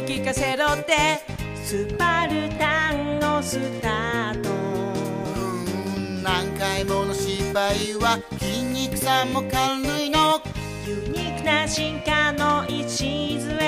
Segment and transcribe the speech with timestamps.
[0.00, 1.18] 聞かせろって。
[1.64, 4.50] スパルタンのスタート。
[4.50, 10.40] うん何回もの失敗は筋肉さんも感類の。
[10.86, 13.58] ユニークな進化の礎。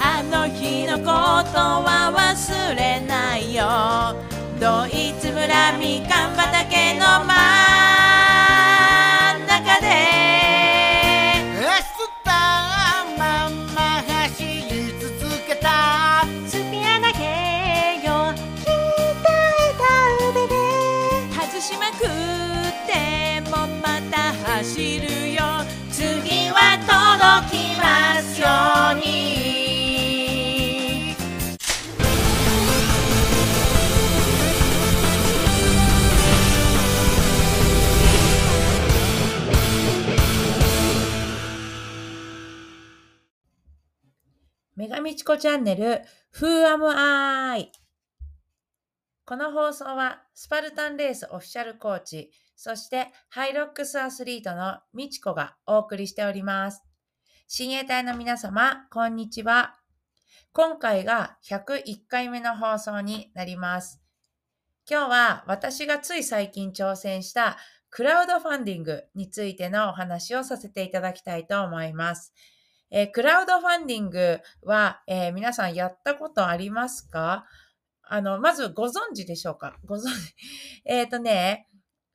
[0.00, 4.16] あの日のことは忘れないよ。
[4.60, 8.27] ドイツ村みかん畑の真
[27.18, 28.46] 届きますよ
[28.92, 29.16] うに
[44.76, 46.02] 女神チコチャンネル
[46.34, 47.72] Who am I?
[49.24, 56.87] この放送はスパルタンレースオフィシャルコーチ、そしてハイロックスアスリートのみちこがお送りしております。
[57.50, 59.78] 親衛隊の皆様、こんにちは。
[60.52, 64.02] 今回が101回目の放送になります。
[64.86, 67.56] 今日は私がつい最近挑戦した
[67.88, 72.34] クラウドファンディングについてのお話をさせていただきたいと思います。
[72.90, 77.46] えークラウドファンディングは、えー皆さんやったことありますか？
[78.02, 79.74] あの、まずご存知でしょうか？
[79.86, 80.34] ご存知。
[80.84, 81.66] えっ、とね、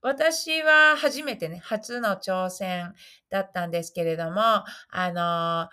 [0.04, 2.94] 私は初めてね、初の挑戦
[3.30, 5.70] だったんですけれども、あの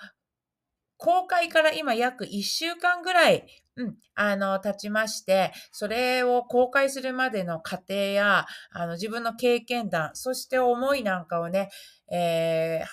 [0.97, 3.47] 公開から今約1週間ぐらい、
[3.77, 11.71] うん、あの、経ちまして、それを公開するまでの過程や、あの、自分の経験談、そして思いなんかをね、
[12.11, 12.87] えー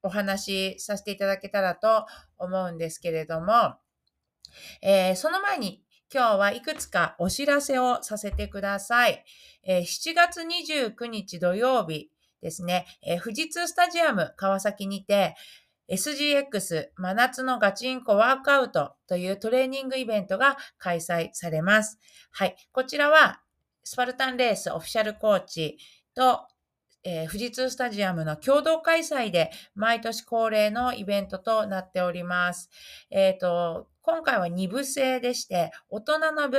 [0.00, 2.06] お話しさせていただけたらと
[2.38, 3.74] 思うんですけれども、
[4.80, 5.82] えーその前に
[6.12, 9.24] 今日はいくつかお知らせをさせてください。
[9.62, 12.10] えー7月29日土曜日
[12.40, 15.36] ですね、えー富士通スタジアム川崎にて
[15.90, 21.98] SGX 真夏のガチンコワークアウトというトレーニングイベントが開催されます。
[22.30, 22.56] はい。
[22.72, 23.42] こちらは
[23.84, 25.76] スパルタンレースオフィシャルコーチ
[26.14, 26.47] と
[27.08, 32.68] えー富士通スタジアムの共同開催で毎年恒例のイベントとなっております。
[33.10, 36.58] えっ、と、今回は2部制でして、大人の部、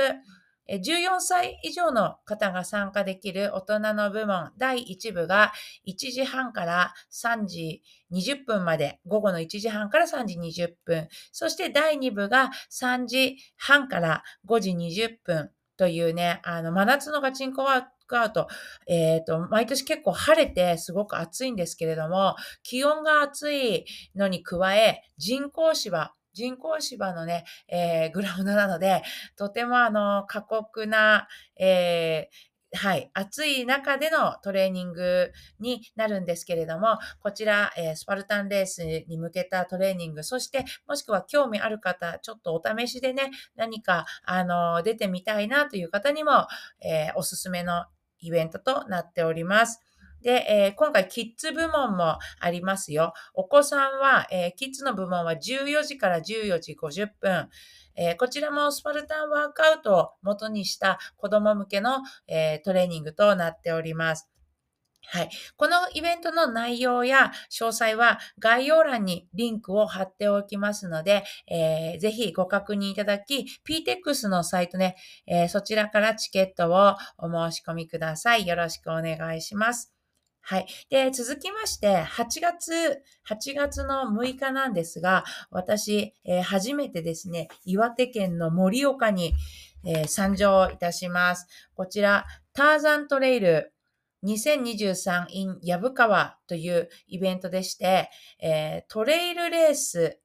[0.68, 5.52] 14歳以上の方が参加できる大人の部門第1部が
[5.86, 18.48] 1時半から3時20分まで、午後の1時半から3時20分、そして第2部が3時半から5時20分というね、あの、真夏のガチンコワークアウト、
[18.88, 22.34] えっ、と、毎年結構晴れてすごく暑いんですけれども、
[22.64, 23.84] 気温が暑い
[24.16, 29.02] のに加え、人工芝、人工芝のね、えーグラウンドなので、
[29.36, 31.28] とてもあの、過酷な、
[31.58, 33.10] えーはい。
[33.14, 46.46] 暑い中でのトレーニングになるんですけれども、こちら、えースパルタンレースに向けたトレーニング、そして、もしくは興味ある方、ちょっとお試しでね、何か、あの、出てみたいなという方にも、
[46.80, 47.86] えーおすすめの
[48.20, 49.80] イベントとなっております。
[50.22, 53.14] で、えー今回キッズ部門もありますよ。
[53.34, 57.48] お子さんは、えーキッズの部門は14時から14時50分。
[57.96, 64.29] えーこちらもスパルタンワークアウトを元にした子供向けの、えトレーニングとなっております。
[65.06, 65.30] はい。
[65.56, 74.96] このイベントの内容や詳細は概要欄にリンクを貼っておきますので、えーぜひご確認いただき、PTEX のサイトね、
[75.26, 78.46] えーそちらからチケットをお申し込みください。
[78.46, 79.92] よろしくお願いします。
[80.42, 80.66] はい。
[80.90, 89.32] で、続きまして、8月、8月の6日なんですが、私、えー初めてですね、岩手県の盛岡に、
[89.84, 91.46] えー参上いたします。
[91.74, 93.72] こちら、ターザントレイル
[94.24, 100.18] 2023 in 藪川というイベントでして、えートレイルレース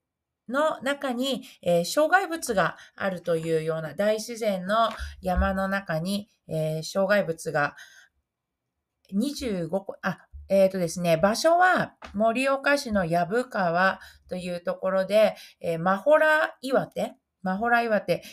[0.50, 4.90] の中に、えー障害物があるというような大自然の
[5.22, 7.76] 山の中に、えー障害物が
[9.14, 10.20] 25個、あ、
[10.50, 14.00] えっ、とですね、場所は盛岡市の藪川
[14.30, 18.24] というところで、えー、マホラ岩手マホラ岩手、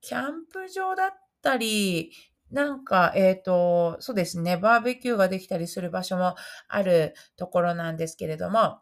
[0.00, 1.10] キャンプ場だっ
[1.42, 2.12] たり、
[2.50, 6.34] なんか、えっ、と、そうですね、バーベキューができたりする場所も
[6.68, 8.80] あるところなんですけれども、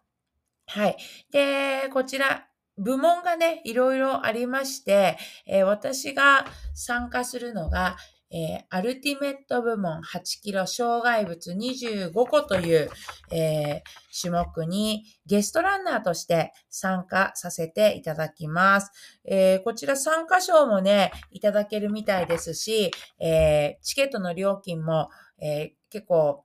[0.66, 0.96] はい。
[1.32, 2.48] で、こちら、
[2.78, 7.96] 部門がね、いろいろありまして、えー私が参加するのが、
[8.30, 12.90] えーアルティメット部門8キロ障害物25個という、
[13.32, 18.90] えー種目にゲストランナーとして参加させていただきます。
[19.25, 22.90] えーこちら参加賞もね、いただけるみたいですし、
[23.20, 25.10] えチケットの料金も、
[25.40, 26.44] え結構、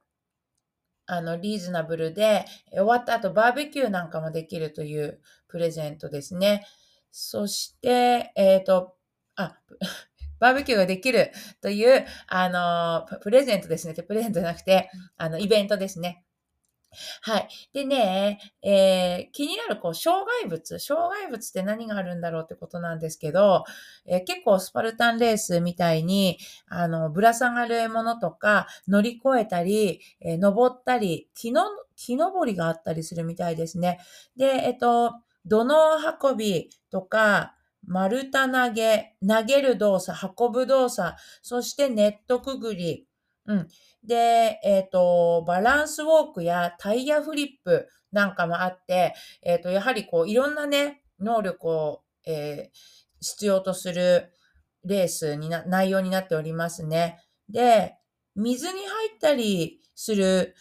[1.06, 6.65] あの、リーズナブルで、終わった後バーベキューなんかもできるというプレゼントですね。
[7.12, 8.95] そして、えっ、と、
[9.35, 9.57] あ、
[10.44, 11.31] バーベキューができる
[11.62, 13.94] という、あの、プレゼントですね。
[13.94, 16.24] プレゼントじゃなくて、あの、イベントですね。
[17.22, 17.48] はい。
[17.74, 20.78] でね、えー気になる、こう、障害物。
[20.80, 23.63] 障害物って何があるんだろうってことなんですけど、
[24.06, 26.38] えー結構スパルタンレースみたいに、
[26.68, 31.63] あの、ぶら下がるものとか、乗り越えたり、えー登ったり、木の、
[31.95, 34.00] 木登りがあったりするみたいですね。
[34.38, 35.13] で、えっと、
[35.45, 35.75] 土の
[36.22, 43.07] 運びとか、丸太投げ、投げる動作、運ぶ動作、そしてネットくぐり、
[43.45, 43.68] うん。
[44.03, 54.31] で、えっ、と、バランスウォークやタイヤフリップなんかもあって、えっ、と、やはりこう、いろんなね、能力を、えー必要とする
[54.83, 57.19] レースにな、内容になっておりますね。
[57.50, 57.95] で、
[58.35, 60.56] 水に入ったりする、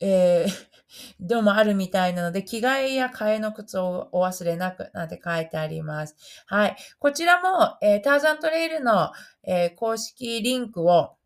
[0.00, 0.71] えー
[1.20, 6.16] のもあるみたいなので、着替えや替えの靴をお忘れなくなんて書いてあります。
[6.46, 6.76] はい。
[6.98, 9.10] こちらも、えーターザントレイルの、
[9.44, 11.16] えー公式リンクを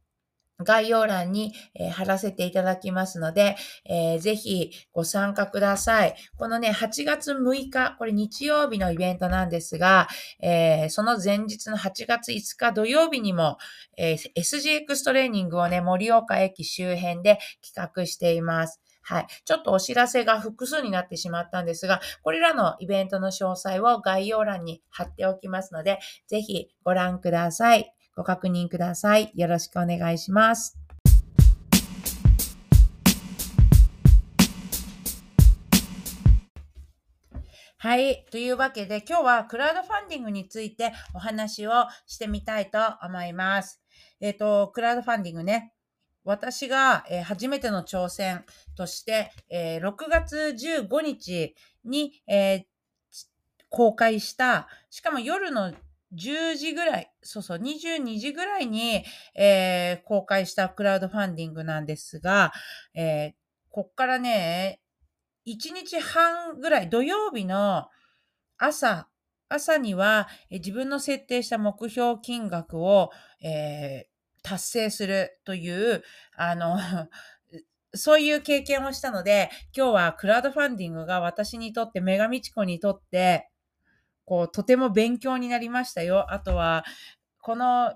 [0.64, 6.14] 概要欄に、えー貼らせていただきますので、えーぜひご参加ください。
[6.38, 10.08] このね、8月6日、これ日曜日のイベントなんですが、
[10.40, 13.58] えーその前日の8月5日土曜日にも、
[13.98, 18.80] え SGX トレーニングをね、盛岡駅周辺で企画しています。
[19.08, 19.26] はい。
[19.44, 27.94] ちょっとお知らせが複数になってしまったんですが、これらのイベントの詳細を概要欄に貼っておきますので、ぜひご覧ください。
[28.16, 29.30] ご確認ください。
[29.36, 30.76] よろしくお願いします。
[37.78, 38.26] はい。
[38.32, 41.70] というわけで、今日はクラウドファンディングについてお話を
[42.06, 43.80] してみたいと思います。
[44.20, 45.75] えっ、と、クラウドファンディングね。
[46.26, 48.44] 私が、えー初めての挑戦
[48.76, 52.64] として、えー6月15日に、えー
[53.68, 55.72] 公開した、しかも夜の
[56.14, 59.04] 10時ぐらい、そうそう、22時ぐらいに、
[59.36, 62.52] えー公開したクラウドファンディングなんですが、
[62.94, 63.32] えー
[63.70, 64.80] こっからね、
[65.46, 67.88] 1日半ぐらい、土曜日の
[68.58, 69.08] 朝、
[69.48, 74.15] 朝にはえー自分の設定した目標金額を、えー
[74.46, 76.04] 達成するという、
[76.36, 76.78] あの、
[77.94, 83.50] そういう経験をしたので、今日はクラウドファンディングが私にとって、メガミチコにとって、
[84.24, 86.32] こう、とても勉強になりましたよ。
[86.32, 86.84] あとは、
[87.40, 87.94] この、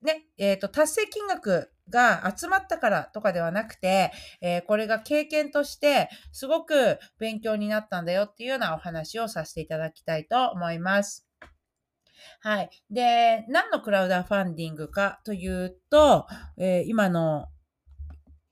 [0.00, 11.31] ね、えっ、と、達成金額が集まったからとかではなくて、えーこれが経験として、すごく勉強になったんだよっていうようなお話をさせていただきたいと思います。
[12.40, 12.70] はい。
[12.90, 16.26] で、何のクラウドファンディングかというと、
[16.56, 17.46] えー今の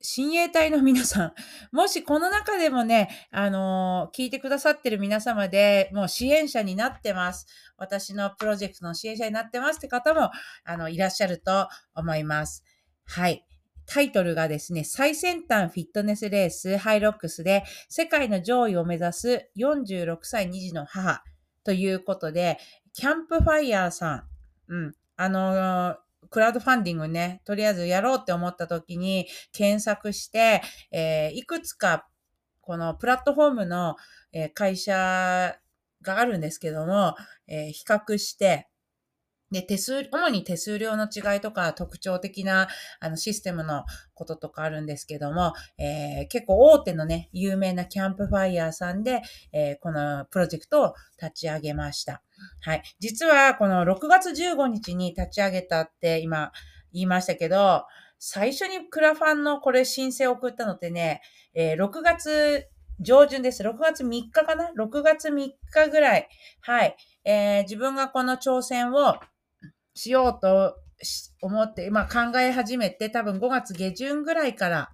[0.03, 1.33] 親衛隊の皆さん、
[1.77, 7.47] もしこの中でもね、あのー聞いてくださってる皆様でもう支援者になってます。
[7.77, 10.31] 私のプロジェクトの支援者になってますって方も、
[10.65, 12.65] あの、いらっしゃると思います。
[13.05, 13.45] はい。
[13.93, 21.25] タイトルがですね、最先端フィットネスレースハイロックスで世界の上位を目指す46歳2児の母
[21.65, 22.59] ということで、
[22.93, 24.23] キャンプファイヤーさん、
[24.69, 25.97] うん、あの
[26.31, 32.07] クラウドファンディングね、とりあえずやろうって思った時に検索して、えーいくつか
[32.61, 33.97] このプラットフォームの、
[34.33, 35.57] えー会社
[36.03, 37.17] があるんですけども、
[37.49, 38.69] えー比較して、
[39.50, 42.69] で、手数、主に手数料の違いとか特徴的な
[43.00, 52.23] あのシステムのこととかあるんですけども、えー結構大手のね、有名なキャンプファイヤーさんで、えーこのプロジェクトを立ち上げました。
[52.61, 52.83] はい。
[53.00, 56.52] 実はこの6月15日に立ち上げたって今
[56.92, 57.85] 言いましたけど、
[58.19, 61.23] 最初にクラファンのこれ申請を送ったのってね、
[61.54, 62.69] えー6月
[63.00, 63.62] 上旬です。
[63.62, 66.28] 6月3日かな ?6 月3日ぐらい。
[66.61, 66.97] はい。
[67.25, 69.16] えー自分がこの挑戦を
[69.95, 70.77] しようと
[71.43, 74.91] 思って、今考え始めて、多分5月下旬ぐらいから、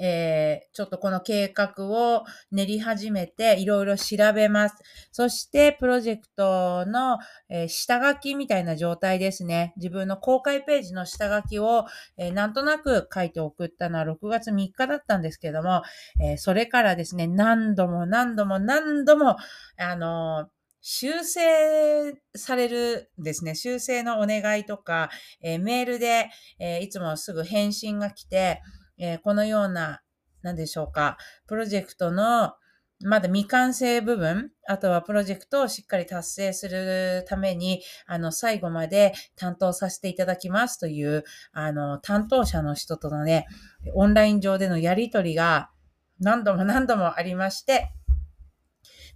[0.00, 4.76] えーちょっとこの計画を練り始めて、いろいろ調べます。
[5.12, 7.18] そして、プロジェクトの、
[7.50, 9.74] えー下書きみたいな状態ですね。
[9.76, 11.84] 自分の公開ページの下書きを、
[12.16, 15.82] えーなんとなく書いて送ったのは6月3日だったんですけども、
[16.22, 19.36] えーそれからですね、何度も何度も何度も、
[19.76, 20.48] あの
[20.80, 23.54] 修正されるですね。
[23.54, 25.10] 修正のお願いとか、
[25.42, 28.62] えーメールで、えーいつもすぐ返信が来て、
[28.98, 30.00] えーこのような、
[30.42, 32.54] 何でしょうか、プロジェクトの
[33.02, 43.46] まだ未完成部分、あとはプロジェクトをしっかり達成するために、あの、最後まで担当させていただきますという、あの、担当者の人とのね、
[43.94, 45.70] オンライン上でのやりとりが
[46.18, 47.90] 何度も何度もありまして、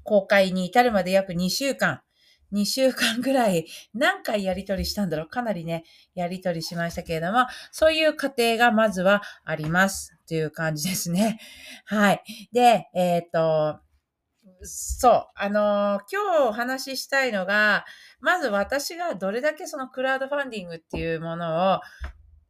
[0.05, 2.03] 公開に至るまで約2週間、
[2.53, 5.85] 2週間ぐらい何回やりとりしたんだろうかなりね、
[6.15, 11.41] やりとりしましたけれども、そういう過程がまずはありますという感じですね。
[11.85, 12.23] はい。
[12.53, 13.81] で、えっ、と、
[14.63, 17.85] そう、あの今日お話ししたいのが、
[18.21, 21.81] まず私がどれだけそのクラウドファンディングっていうものを、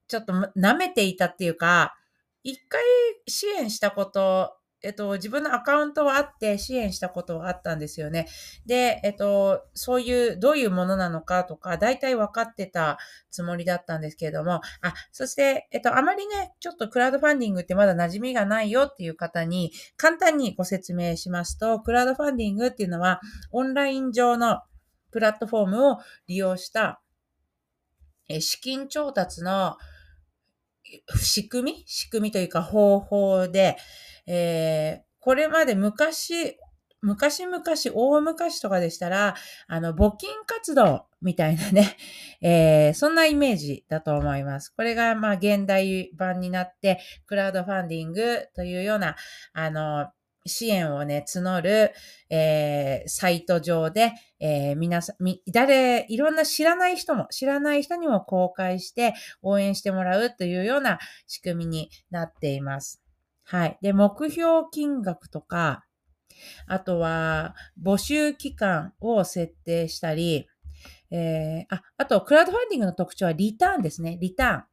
[0.06, 1.94] ちょっと舐めていたっていうか、
[2.42, 2.82] 一回
[3.26, 4.54] 支援したこと、
[4.84, 8.28] えっと、自分のアカウントはあって支援したことはあったんですよね。
[8.66, 12.98] で、えっと、そういう、どういうものなのかとか、大体分かってた
[13.30, 23.20] つもりだったんですけれども、あ、そして、えっと、あまりね、ちょっとクラウドファンディングってまだ馴染みがないよっていう方に、簡単にご説明しますと、クラウドファンディングっていうのは、
[23.52, 24.60] オンライン上の
[25.10, 27.00] プラットフォームを利用した、
[28.28, 29.76] え資金調達の
[31.16, 31.82] 仕組み？
[31.86, 33.76] 仕組みというか方法で、
[34.26, 36.58] えーこれまで昔、
[37.00, 37.62] 昔々、
[37.94, 39.34] 大昔とかでしたら、
[39.68, 41.96] あの、募金活動みたいなね、
[42.42, 44.68] えーそんなイメージだと思います。
[44.68, 49.16] これが、まあ、現代版になって、クラウドファンディングというような、
[49.54, 50.10] あの、
[50.46, 51.92] 支援をね、募る、
[52.30, 63.02] えーサイト上で、えー皆さん、み、誰、いろんな知らない人も、知らない人にも公開して応援してもらうというような仕組みになっています。
[63.44, 63.78] はい。
[63.82, 65.84] で、目標金額とか、
[66.66, 70.48] あとは、募集期間を設定したり、
[71.10, 74.18] えーあ、あと、クラウドファンディングの特徴はリターンですね。
[74.20, 74.64] リターン。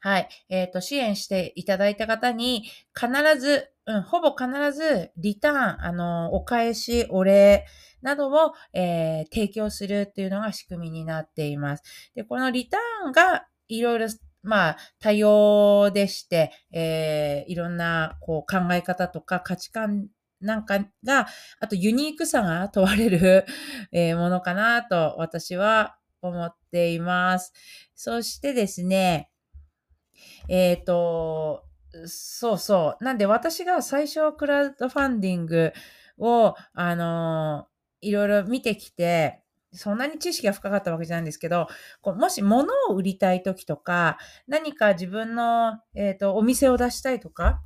[0.00, 0.28] はい。
[0.48, 7.66] えっ、と、支援していただいた方に、必ず、うん、ほぼ必ず、リターン、あの、お返し、お礼
[8.02, 11.82] などを、えー提供するっていうのが仕組みになっています。
[12.14, 14.06] で、このリターンが、いろいろ、
[14.42, 20.08] まあ、多様でして、えーいろんな、こう、考え方とか価値観
[20.40, 21.26] なんかが、
[21.60, 23.46] あとユニークさが問われる、
[23.92, 27.52] えーものかなと私は思っています。
[27.94, 29.29] そしてですね、
[30.50, 31.64] えっ、と、
[32.06, 33.04] そうそう。
[33.04, 35.72] なんで私が最初クラウドファンディング
[36.18, 37.68] を、あの
[38.00, 39.42] いろいろ見てきて、
[39.72, 41.68] そんなに知識が深かったわけじゃないんですけど、
[42.00, 47.62] こうもし物を売りたいときとか、何か自分の、えっ、と、お店を出したいとか、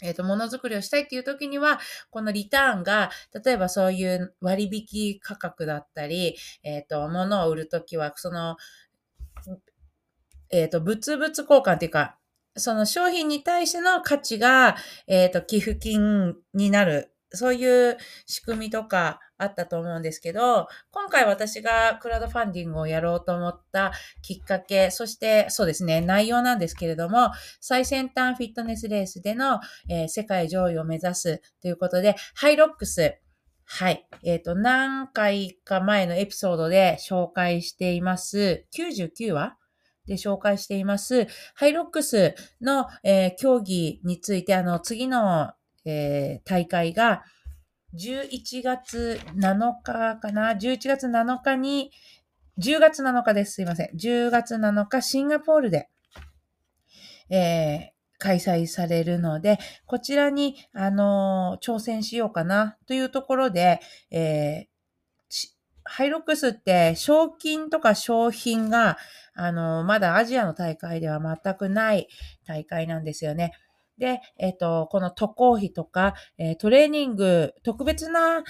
[0.00, 3.10] えっ、と、ものづくりをしたいっていう時には、このリターンが、
[3.44, 8.56] 例えばそういう割引価格だったり、えっ、と、物を売るときは、その、
[10.50, 12.18] えっ、と、物々交換っていうか、
[12.56, 14.76] その商品に対しての価値が、
[15.06, 17.12] えっ、と、寄付金になる。
[17.32, 33.18] そういう仕組みとかあったと思うんですけど、今回私がクラウドファンディングをやろうと思ったきっかけ、そしてそうですね、内容なんですけれども、最先端フィットネスレースでの、えー世界上位を目指すということで、ハイロックス、
[33.64, 34.06] はい。
[34.22, 39.56] えっ、と、何回か前のエピソードで紹介しています、99話
[40.06, 45.52] で紹介しています、ハイロックスの、えー競技について、あの、次の、
[45.84, 47.24] えー大会が、
[47.94, 51.90] 11月7日かな ?11 月7日に、
[52.58, 53.54] 10月7日です。
[53.54, 53.90] すいません。
[53.96, 55.88] 10月7日、シンガポールで、
[57.30, 64.75] えー開催されるので、こちらに、あのー挑戦しようかなというところで、えー
[65.86, 68.98] ハイロックスって賞金とか商品が、
[69.34, 72.08] あのまだアジアの大会では全くない
[72.46, 73.52] 大会なんですよね。
[73.98, 78.44] で、えっ、と、この渡航費とか、えートレーニング、特別な、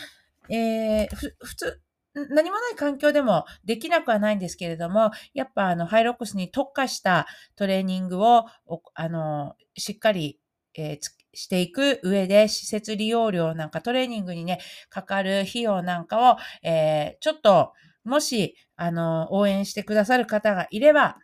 [0.48, 1.80] えー普通、
[2.14, 7.26] 何もない環境でもできなくはないんですけれども、やっぱあの、ハイロックスに特化した
[7.56, 8.46] トレーニングを、
[8.94, 10.40] あの、しっかり、
[10.74, 10.98] えー
[11.36, 14.58] していく上で、施設利用料なんかトレーニングにね、
[14.90, 17.72] かかる費用なんかを、えーちょっと、
[18.04, 21.18] もし、あの、応援してくださる方がいれば、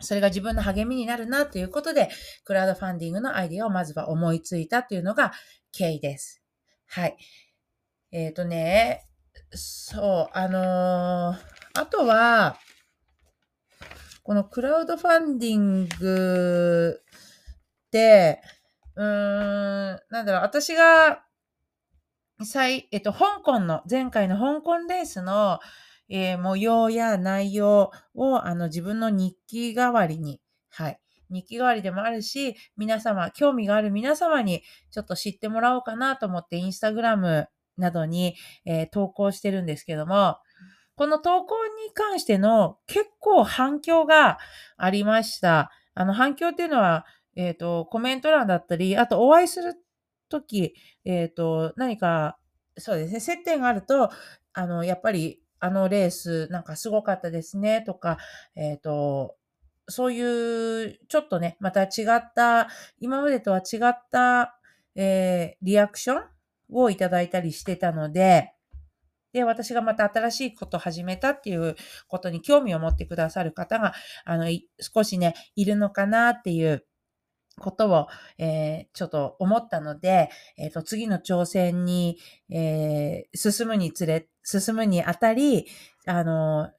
[0.00, 2.08] それが自分の励みになるなということで、
[2.44, 5.32] クラウドファンディングのアイディアをまずは思いついたというのが
[5.72, 6.42] 経緯です。
[6.86, 7.16] はい。
[8.12, 9.06] えっ、とね、
[9.52, 12.58] そう、あのーあとは、
[14.24, 18.42] このクラウドファンディングって、
[18.98, 21.24] うーん、なんだろう、私が
[22.44, 25.58] 最、えっと、香港の、前回の香港レースの、
[26.10, 30.40] えー模様や内容を、あの、自分の日記代わりに、
[30.70, 31.00] はい。
[31.30, 40.38] 日記代わりでもあるし、皆様、興味がある皆様に、ちょっと知ってもらおうかなと思って、インスタグラムなどに、えー投稿してるんですけども、
[40.96, 44.38] この投稿に関しての結構反響が
[44.76, 45.70] ありました。
[45.94, 47.04] あの、反響っていうのは、
[47.38, 49.76] えっ、と、コメント欄だったり、あとお会いする
[50.28, 52.36] とき、えっ、と、何か、
[52.76, 54.10] そうですね、接点があると、
[54.52, 58.18] あの、やっぱり、あのレース、なんかすごかったですね、とか、
[58.56, 59.36] えっ、と、
[59.88, 62.68] そういう、ちょっとね、また違った、
[62.98, 64.58] 今までとは違った、
[64.96, 66.24] えーリアクション
[66.72, 68.52] をいただいたりしてたので、
[69.32, 71.76] で、私がまた新しいことを始めたっていう
[72.08, 74.46] ことに興味を持ってくださる方が、あの、
[74.80, 76.84] 少しね、いるのかなっていう
[77.58, 78.06] ことを、
[78.38, 82.18] えーちょっと思ったので、えっ、と、次の挑戦に、
[82.50, 85.66] えー進むにつれ、進むにあたり、
[86.06, 86.70] あの、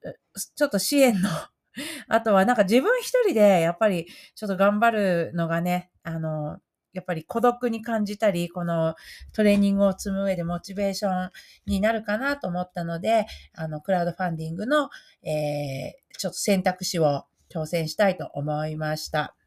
[0.56, 1.30] ちょっと支援の、
[2.10, 6.60] あとはなんか自分一人でやっぱりちょっと頑張るのがね、あの、
[6.94, 8.96] やっぱり孤独に感じたり、この
[9.34, 11.32] トレーニングを積む上でモチベーション
[11.68, 14.90] になるかなと思ったので、あの、クラウドファンディングの、
[15.24, 19.38] えーちょっと選択肢を挑戦したいと思いました。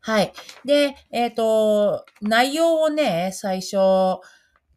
[0.00, 0.32] はい。
[0.64, 3.76] で、えっ、と、内容をね、最初、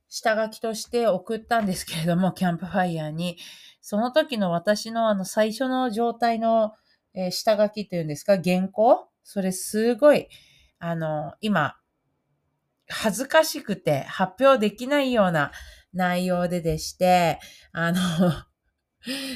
[0.08, 3.38] 下書きとして送ったんですけれども、 キャンプファイヤーに。
[3.82, 6.74] その時の私のあの最初の状態の、
[7.14, 9.10] えー下書きというんですか、原稿？
[9.24, 10.28] それすごい、
[10.80, 11.76] あの、今、
[12.88, 15.52] 恥ずかしくて発表できないような
[15.94, 17.40] 内容ででして、
[17.72, 18.00] あの、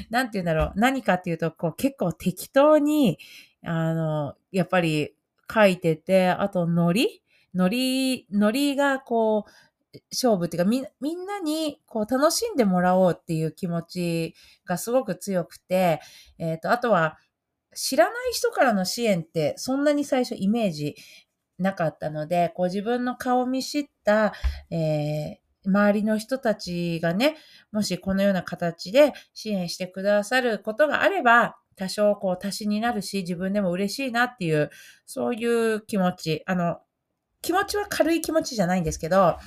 [0.09, 0.74] なんて言うんだろう。
[0.75, 3.20] 何かっていうと、こう結構適当に、
[3.63, 5.15] あの、やっぱり
[5.51, 7.22] 書いてて、あとノリ
[7.53, 9.51] ノリ、ノリがこう、
[10.12, 14.35] 勝負っていうか、み、みんなにこう楽しんでもらおうっていう気持ち
[14.66, 16.00] がすごく強くて、
[16.38, 17.18] えっ、と、あとは、
[17.75, 20.96] 知らない人からの支援ってそんなに最初イメージ
[21.59, 24.33] なかったので、こう自分の顔見知った、
[24.72, 27.35] えー周りの人たちがね、
[27.74, 34.70] もしこのような形で支援してくださることがあれば、多少こう足しになるし、自分でも嬉しいなっていう、
[35.05, 36.44] そういう気持ち。
[36.46, 36.79] あの、
[37.42, 39.37] 気持ちは軽い気持ちじゃないんですけど、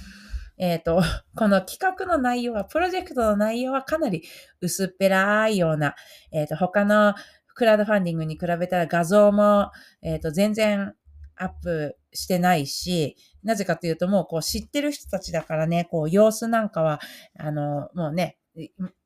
[0.57, 1.03] えっ、と、
[1.37, 4.25] この企画の内容は、プロジェクトの内容はかなり
[4.61, 5.95] 薄っぺらいような、
[6.33, 7.15] えっ、と、他の
[7.55, 10.95] クラウドファンディングに比べたら画像も、えっ、と、全然
[11.37, 17.01] アップしてないし、なぜかというともうこう知ってる人たちだからね、こう様子なんかは、
[17.39, 18.39] あの、もうね、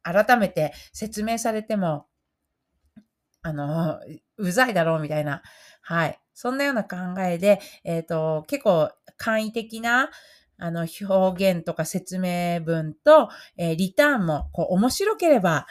[0.03, 2.07] 改めて説明されても、
[3.47, 4.01] あの、
[4.39, 5.41] うざいだろうみたいな、
[5.81, 6.21] はい。
[6.35, 10.11] そんなような考えで、えっ、と、結構簡易的な、
[10.59, 15.69] あの、表現とか説明文と、えーリターンも、こう、面白ければ、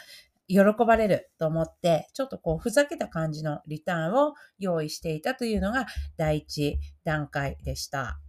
[0.48, 5.86] 喜ばれると思って、ちょっとこう、ふざけた感じのリターンを用意していたというのが
[6.16, 8.20] 第一段階でした。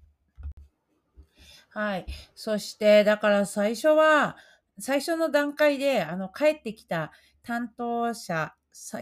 [1.69, 2.07] はい。
[2.35, 4.37] そして、だから最初は、
[4.81, 8.55] 最初の段階で、あの、帰ってきた担当者、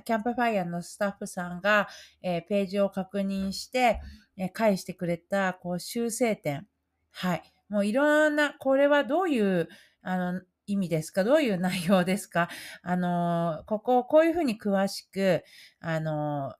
[0.05, 1.89] キャンプファイヤーのスタッフさんが、
[2.23, 4.01] えーページを確認して、
[4.37, 6.67] えー返してくれた、こう、修正点。
[7.11, 7.43] はい。
[7.69, 9.69] もういろんな、これはどういう、
[10.03, 11.25] あの、意味ですか？
[11.25, 12.49] どういう内容ですか？
[12.83, 15.43] あの、ここをこういうふうに詳しく、
[15.81, 16.55] あの、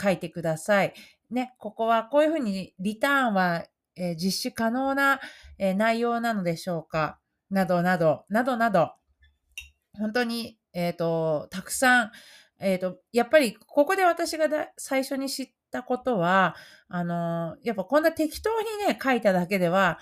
[0.00, 0.94] 書いてください。
[1.30, 3.64] ね、ここはこういうふうに、リターンは、
[3.96, 5.20] えー実施可能な、
[5.58, 7.18] えー内容なのでしょうか？
[7.50, 8.92] などなど、などなど、
[9.98, 12.12] 本当に、えっ、と、たくさん、
[12.60, 16.56] えっ、と、やっぱり、ここで私が最初に知ったことは、
[16.88, 19.98] あの、やっぱこんな適当にね、書いただけでは、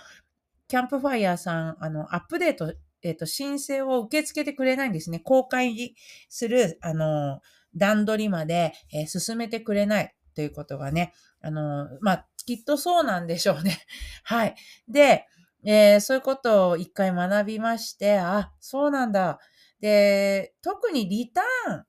[0.68, 5.20] キャンプファイヤーさん、あの、アップデート、えっ、と、申請を受け付けてくれないんですね。
[5.20, 5.94] 公開
[6.28, 7.40] する、あの、
[7.76, 13.78] 段取りまで、えー進めてくれないということがね、あの、まあ、きっとそうなんでしょうね。
[14.24, 14.54] はい。
[14.88, 15.26] で、
[15.64, 19.40] えーそういうことを一回学びまして、あ、そうなんだ。
[19.80, 21.84] で、特にリターン、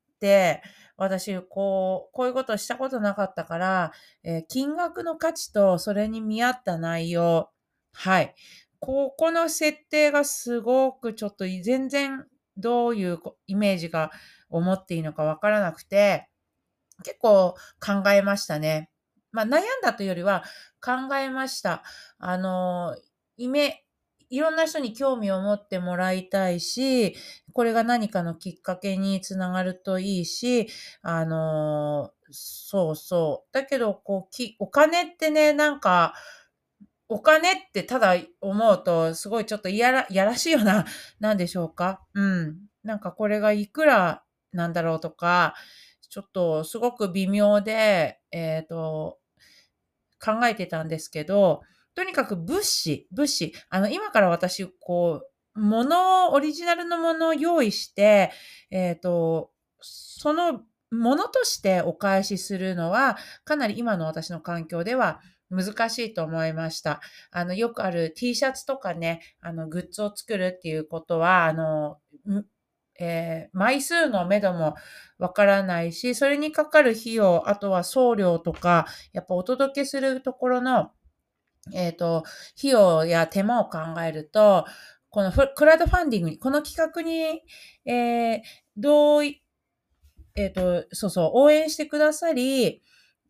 [0.97, 3.91] 私、こう、こういうことしたことなかったから、
[4.23, 7.49] えー金額の価値とそれに見合った内容。
[7.93, 8.35] はい。
[8.79, 12.25] ここの設定がすごくちょっと全然
[12.57, 14.11] どういうイメージが
[14.49, 16.29] 思っていいのかわからなくて、
[17.03, 18.89] 結構考えましたね。
[19.31, 20.43] まあ悩んだというよりは
[20.83, 21.83] 考えました。
[22.19, 22.97] あの、
[23.37, 23.85] イメ、
[24.29, 27.15] いろんな人に興味を持ってもらいたいし、
[27.53, 30.67] これが何かのきっかけにつながるといいし、
[31.01, 33.53] あの、そうそう。
[33.53, 36.13] だけど、こう、き、お金ってね、なんか、
[37.09, 40.85] お金ってただ思うと、すごいちょっといやら、やらしいような、
[41.19, 42.01] なんでしょうか？
[42.13, 42.57] うん。
[42.83, 45.55] なんかこれがいくらなんだろうとか、
[46.09, 49.19] ちょっとすごく微妙で、えっ、と、
[50.23, 51.61] 考えてたんですけど、
[51.97, 53.55] とにかく物資、物資。
[53.71, 55.23] あの、今から私、こ
[55.55, 58.29] う、もの、オリジナルのものを用意して、
[58.69, 59.49] えっ、と、
[59.81, 67.01] そのものとしてお返しするのは、かなり今の私の環境では難しいと思いました。
[67.31, 71.97] あの、よくある T シャツとかね、あの、グッズを作るっていうことは、あの、
[72.99, 74.75] えー枚数の目処も
[75.17, 80.91] わからないし、それにかかる費用、あとは送料とか、やっぱお届けするところの、
[81.73, 82.23] えっ、と、
[82.57, 84.65] 費用や手間を考えると、
[85.09, 87.41] このクラウドファンディングに、この企画に、
[87.85, 88.41] えー
[88.75, 89.41] どうい、
[90.35, 92.81] えっ、と、そうそう、応援してくださり、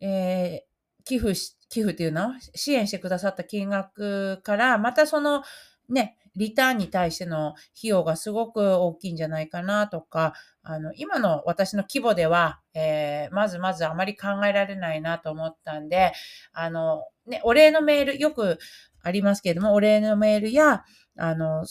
[0.01, 0.67] えー
[1.05, 2.33] 寄付し、寄付っていうの？
[2.53, 5.41] 支援してくださった金額から、またその、
[5.89, 16.13] ね、リターンに対しての費用がすごく大きいんじゃないかなとか、あの、今の私の規模では、えーまずまずあまり考えられないなと思ったんで、
[16.53, 18.59] あの、ね、お礼のメール、よく
[19.01, 20.83] ありますけれども、お礼のメールや、
[21.17, 21.65] あの、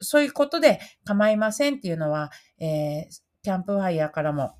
[0.00, 4.54] そういうことで構いませんっていうのは、えーキャンプファイヤーからも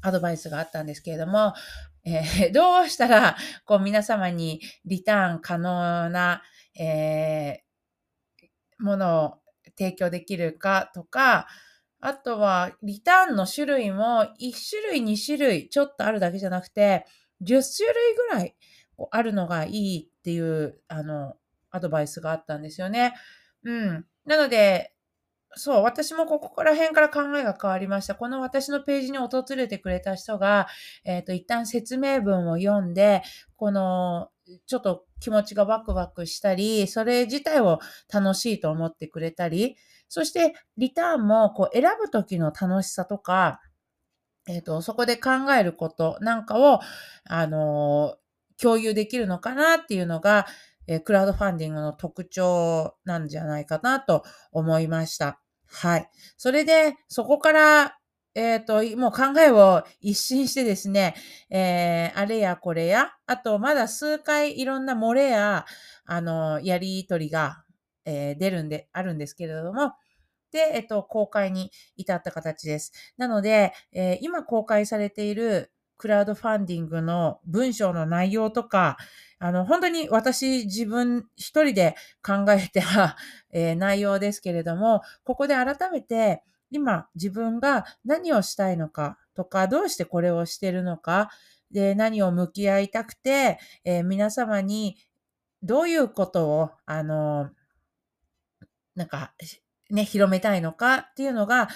[0.00, 1.54] アドバイスがあったんですけれども、
[2.04, 6.42] えー どうしたら、こう皆様にリターン可能な、
[6.78, 7.67] えー
[8.78, 9.34] ものを
[9.76, 11.46] 提供できるかとか、
[12.00, 17.04] あとは、リターンの種類も1種類、2種類ちょっとあるだけじゃなくて、
[17.42, 18.56] 10種類ぐらい
[19.10, 21.34] あるのがいいっていう、あの、
[21.70, 23.14] アドバイスがあったんですよね。
[23.64, 24.06] うん。
[24.24, 24.94] なので、
[25.54, 28.14] そう、私もここら辺から考えが変わりました。
[28.14, 30.68] この私のページに訪れてくれた人が、
[31.04, 33.22] えっ、と、一旦説明文を読んで、
[33.56, 34.28] この、
[34.66, 37.78] ちょっと気持ちがワクワクしたり、それ自体を
[38.12, 39.76] 楽しいと思ってくれたり、
[40.08, 43.60] そして、リターンも、こう、選ぶ時の楽しさとか、
[44.48, 46.80] えっ、と、そこで考えることなんかを、
[47.24, 48.16] あの
[48.60, 50.46] 共有できるのかなっていうのが、
[50.86, 55.40] えークラウドファンディングの特徴なんじゃないかなと思いました。
[55.66, 56.10] はい。
[56.38, 57.97] それで、そこから、
[58.38, 61.14] えっ、と、もう考えを一新してですね、
[61.50, 65.66] えーあれやこれや、あと、まだ数回いろんな漏れや、
[66.06, 67.64] あの、やりとりが、
[68.04, 69.92] えー出るんで、あるんですけれども、
[70.52, 72.92] で、えっと、公開に至った形です。
[73.16, 78.98] なので、えー今公開されているクラウドファンディングの文章の内容とか、
[79.40, 83.16] あの、本当に私自分一人で考えた、
[83.52, 91.30] えー内容ですけれども、ここで改めて今自分が何をしたいのかとか、どうしてこれをしてるのか、
[91.70, 94.96] で、何を向き合いたくて、えー皆様に
[95.62, 97.50] どういうことを、あの、
[98.94, 99.32] なんか、
[99.90, 101.68] ね、広めたいのかっていうのが、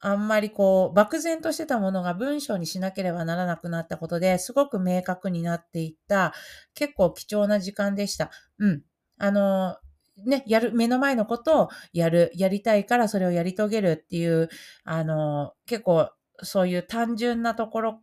[0.00, 6.34] あんまりこう、漠然としてたものが文章にしなければならなくなったことですごく明確になっていった、
[6.74, 8.30] 結構貴重な時間でした。
[8.58, 8.82] うん。
[9.18, 9.76] あの、
[10.16, 14.48] ね、やる、目の前のことをやる、やりたいからそれをやり遂げるっていう、
[14.84, 16.10] あの、結構
[16.42, 18.00] そういう単純なところ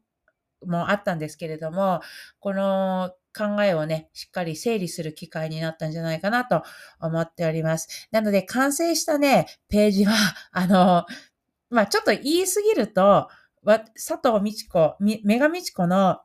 [0.66, 2.02] もあったんですけれども、
[2.40, 6.64] この考えをね、しっかり整理する機会になったんじゃないかなと
[7.00, 8.08] 思っております。
[8.12, 10.14] なので、完成したね、ページは、
[10.52, 11.06] あの、
[11.70, 13.30] まあ、ちょっと言いすぎると、
[13.96, 16.22] 佐藤美智子、メガ美智子の、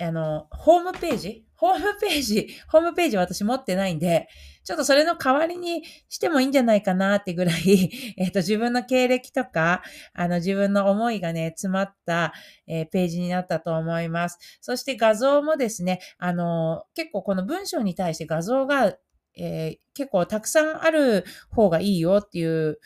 [0.00, 4.28] あの、ホームページホームページ、ホームページ私持ってないんで、
[4.62, 9.82] ちょっとそれの代わりにしてもいいんじゃないかなってぐらい、 えっと、自分の経歴とか、
[10.14, 12.32] あの、自分の思いがね、詰まった、
[12.68, 14.38] えーページになったと思います。
[14.60, 18.96] そして画像もですね、あの、結構この文章に対して画像が、
[19.36, 22.78] えー結構たくさんある方がいいよっていう、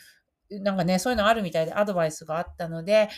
[0.49, 3.09] なんかね、そういうのあるみたいでアドバイスがあったので、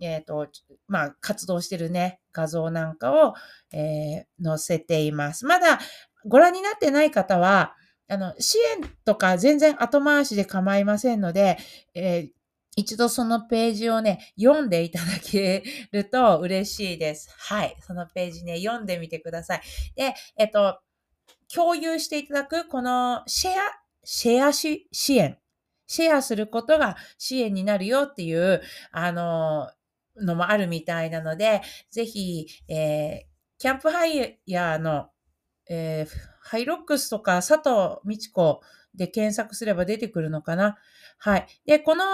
[0.00, 0.48] えっ、と、
[0.86, 3.34] まあ、活動してるね、画像なんかを、
[3.72, 5.44] えー載せています。
[5.46, 5.78] まだ
[6.26, 7.74] ご覧になってない方は、
[8.08, 11.58] あの、支援とか全然後回しで構いませんので、
[11.94, 12.38] えー
[12.76, 17.28] 一度そのページをね、読んでいただけると嬉しいです。
[17.36, 17.76] はい。
[17.80, 19.62] そのページね、読んでみてください。
[19.96, 20.78] で、えっと、
[21.52, 23.54] 共有していただく、このシェア、
[24.04, 25.38] シェアし支援。
[25.88, 29.68] シェアすることが支援になるよっていう、あの、
[30.20, 33.28] のもあるみたいなので、ぜひ、えー
[33.60, 35.08] キャンプハイヤーの、
[35.68, 38.60] えーハイロックスとか佐藤美智子
[38.94, 40.78] で検索すれば出てくるのかな。
[41.18, 41.46] はい。
[41.66, 42.04] で、この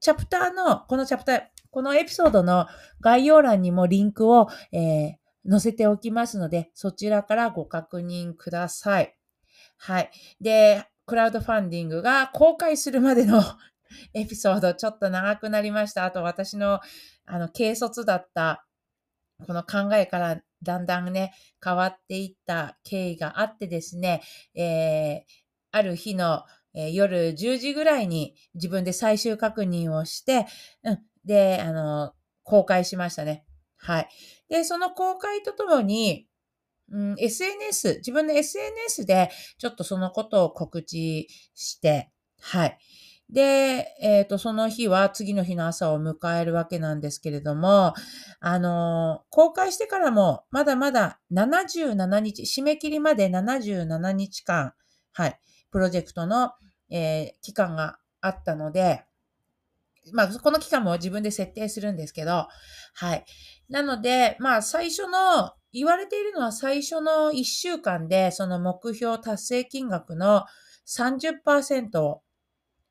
[0.00, 2.66] チャプターの、このチャプター、このエピソードの
[3.00, 9.16] 概要欄にもリンクを、えー載せておきますので、そちらからご確認ください。
[9.78, 10.10] はい。
[10.40, 13.42] で、クラウドファンディングが公開するまでの
[14.14, 16.04] エピソードちょっと長くなりました。
[16.04, 16.80] あと私の
[17.26, 18.66] あの軽率だった
[19.46, 24.22] この考えからだんだんね、変わっていった経緯があってですね、
[24.54, 30.46] えー、ある日の、えー、夜10時ぐらいに自分で最終確認をして、
[30.84, 32.12] うん、で、あの、
[32.44, 33.44] 公開しましたね。
[33.76, 34.08] はい。
[34.48, 36.26] で、その公開とともに、
[36.92, 42.78] うん、SNS、自分の SNS でちょっとそのことを告知して、はい。
[43.32, 47.94] で、えっ、ー、と、その日は次の日の朝を迎えるわけなんですけれども、
[48.40, 54.72] あの、公開してからもまだまだ77日、締め切りまで77日間、
[55.12, 55.40] はい、
[55.70, 56.52] プロジェクトの、
[56.90, 59.04] えー、期間があったので、
[60.12, 62.48] まあ、この期間も自分で設定するんですけど、
[62.94, 63.24] はい。
[63.68, 70.44] なので、まあ、最初の、言われているのは最初の1週間で、その目標達成金額の
[70.88, 72.22] 30%を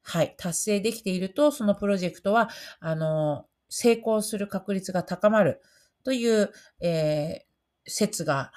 [0.10, 5.62] はい、達成できていると、そのプロジェクトは、あの、成功する確率が高まる
[6.04, 8.52] という、えー、説が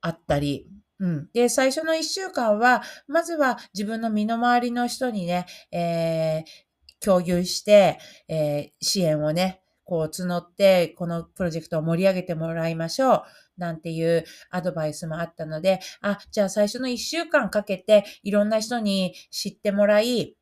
[0.00, 0.66] あったり、
[1.00, 1.28] うん。
[1.34, 13.22] で、最初の一週間は、まずは自分の身の回りの人にね、えー、共有して、えー、支援をね、こう募って、このプロジェクトを盛り上げてもらいましょう。
[13.58, 20.38] なんていうアドバイスもあったので、あ、じゃあ最初の一週間かけていろんな人に知ってもらい、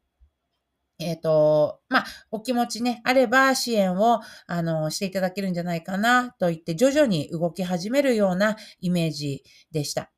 [1.03, 10.11] えっ、ー、と、まあ、お気持ちね、あれば支援を、あの、していただけるんじゃないかな、と言って、徐々に動き始めるようなイメージでした。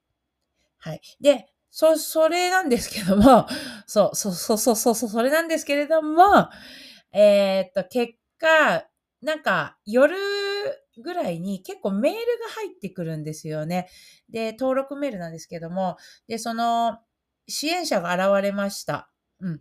[0.79, 1.01] はい。
[1.21, 3.47] で、そ、それなんですけども、
[3.87, 6.49] そう、そう、そう、そう、そう、それなんですけれども、
[7.13, 8.87] えっ、ー、と、結果、
[9.23, 10.17] なんか、夜
[11.03, 13.89] ぐらいに結構メールが入ってくるんですよね。
[14.29, 15.97] で、登録メールなんですけども、
[16.29, 16.99] で、その、
[17.49, 19.11] 支援者が現れました。
[19.41, 19.61] うん。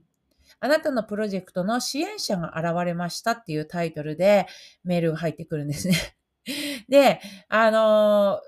[0.64, 4.48] あなたのプロジェクトの支援者が現れましたっていうタイトルで
[4.86, 6.16] メールが入ってくるんですね。
[6.88, 8.40] で、あの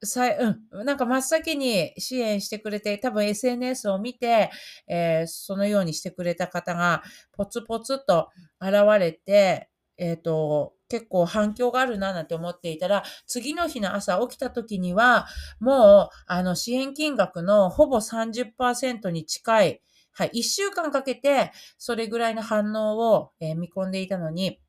[0.00, 0.26] ー、さ
[0.72, 4.52] うん、なんか真っ先に支援してくれて、多分 SNS を見て、
[4.86, 8.28] えー、そのようにしてくれた方がポツポツと
[8.60, 15.26] 現れて、えっ、ー、と、結構反響があるななんて思っていたら、次の日の朝起きた時には、
[15.58, 19.82] もう、あの、支援金額のほぼ30%に近い、
[20.12, 20.30] はい。
[20.32, 24.60] 一週間かけて、それぐらいの反応を、えー、見込んでいたのに、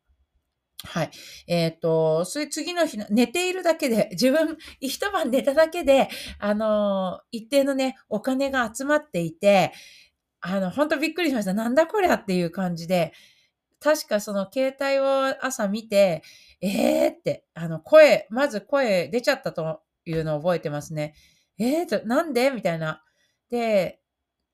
[0.83, 1.11] はい。
[1.47, 9.73] えっ、ー、と、それ次の日の、寝ているだけで、 自分、一晩寝ただけで、あの一定のね、お金が集まっていて、
[10.41, 11.53] あの、本当びっくりしました。
[11.53, 13.13] なんだこりゃっていう感じで、
[13.79, 16.23] 確かその携帯を朝見て、
[16.61, 21.15] えーって、あの、声、まず声出ちゃったというのを覚えてますね。
[21.59, 22.49] えーと、なんで？
[22.51, 23.03] みたいな。
[23.51, 24.00] で、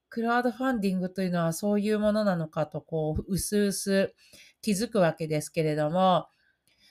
[0.09, 4.13] クラウドファンディングというのはそういうものなのかと、こう、うすうす
[4.61, 6.27] 気づくわけですけれども、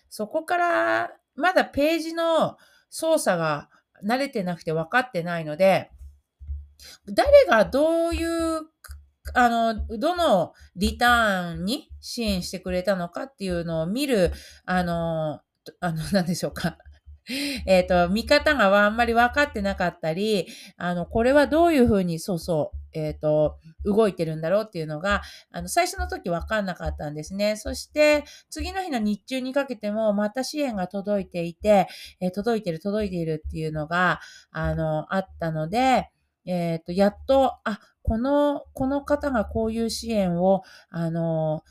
[0.09, 2.57] そこから、まだページの
[2.89, 3.69] 操作が
[4.05, 5.91] 慣れてなくて分かってないので、
[7.07, 8.63] 誰がどういう、
[9.35, 14.33] あの、どのリターンに支援してくれたのかっていうのを見る、
[14.65, 15.41] あの、
[15.81, 16.79] あの、何でしょうか。
[17.67, 27.57] えっ、と、見方があんまり分かってなかったり、あの、これはどういうふうに、そうそう、えっ、ー、と、動いてるんだろうっていうのが、あの、最初の時分かんなかったんですね。
[27.57, 31.89] そして、次の日の日中にかけても、また支援が届いていて、
[32.21, 34.21] えー、届いてる、届いているっていうのが、
[34.53, 36.11] あの、あったので、
[36.47, 41.65] えっ、ー、と、やっと、あ、この、この方がこういう支援を、あの、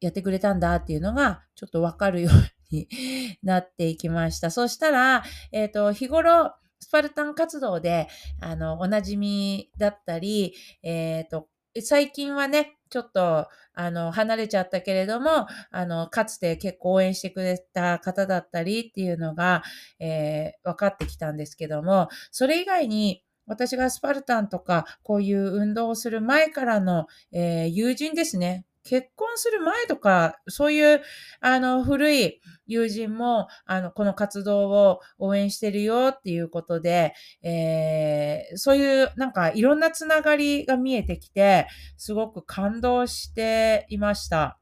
[0.00, 2.88] やってくれたんだっていうのが、ちょっとわかるように
[3.42, 4.50] なっていきました。
[4.50, 8.08] そしたら、えっ、ー、と、日頃、スパルタン活動で、
[8.40, 11.48] あの、おなじみだったり、えっ、ー、と、
[11.80, 19.62] 最近はね、ちょっと、あの、離れちゃったけれども、あの、かつて結構応援してくれた方だったりっていうのが、
[19.98, 28.66] えー、分かってきたんですけども、それ以外に、私がスパルタンとか、こういう運動をする前からの、えー、友人ですね。
[28.84, 31.02] 結婚する前とか、そういう、
[31.40, 44.58] あの、古い友人も、あの、この活動を応援してるよっていうことで、えー、そういう、なんか、いろんなつながりが見えてきて、すごく感動していました。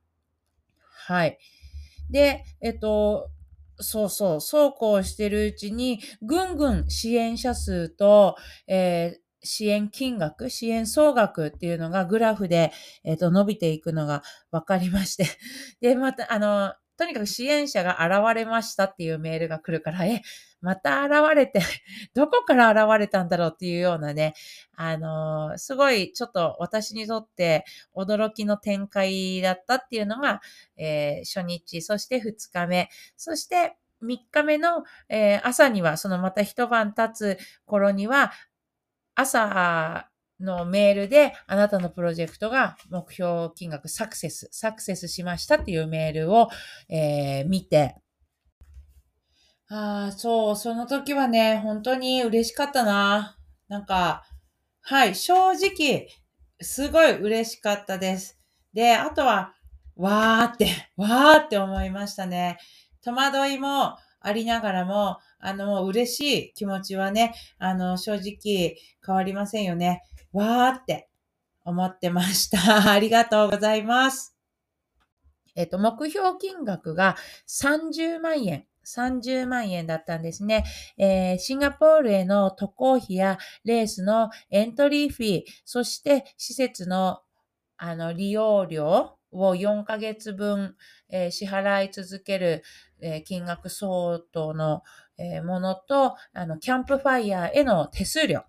[1.06, 1.38] はい。
[2.10, 3.30] で、えっと、
[3.78, 12.72] そうそう、そうこうしてるうちに、ぐんぐん支援者数と、えー支援金額、支援総額っていうのがグラフで、
[13.04, 15.26] えっ、ー、と、伸びていくのが分かりまして。
[15.80, 20.20] で、また、あの、とにかく支援者が現れましたっていうメールが来るから、え、
[20.60, 21.60] また現れて、
[22.12, 24.34] どこから現れたんだろうっていうようなね、
[24.74, 30.42] あの、すごいちょっと私にとって驚きの展開だったっていうのが、
[30.76, 38.32] えー、初日、そして2日目、そして3日目の、えー、朝には、そのまた一晩経つ頃には、
[39.20, 40.06] 朝
[40.40, 46.48] のメールで、あなたのプロジェクトが目標金額サクセス、サクセスしましたっていうメールを、
[46.88, 47.96] えー、見て、
[49.72, 53.36] ああ、そう、その時はね、本当に嬉しかったな。
[53.68, 54.24] なんか、
[54.80, 56.08] はい、正直、
[56.60, 58.40] すごい嬉しかったです。
[58.72, 59.54] で、あとは、
[59.94, 62.58] わーって、わーって思いましたね。
[63.04, 70.02] 戸惑いもありながらも、あの、嬉しい気持ちはね、あの、正直変わりませんよね。
[70.32, 71.08] わーって
[71.64, 72.90] 思ってました。
[72.92, 74.36] ありがとうございます。
[75.56, 77.16] えっと、目標金額が
[77.48, 78.66] 30万円。
[78.86, 80.64] 30万円だったんですね。
[80.96, 87.20] えー、シンガポールへの渡航費やレースのエントリーフィー、そして施設の
[87.76, 90.76] あの利用料を4ヶ月分、
[91.08, 92.62] えー、支払い続ける、
[93.00, 94.82] えー、金額相当の、
[95.20, 98.42] え、ものと、あの、キャンプファイヤーへの手数料。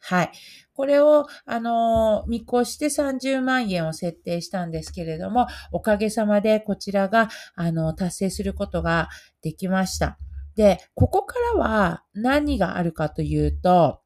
[0.00, 0.32] はい。
[0.74, 9.08] これを、あの、見越して30万円を設定したんですけれども、おかげさまでこちらが、あの、達成することが
[9.42, 10.18] できました。
[10.56, 14.01] で、ここからは何があるかというと、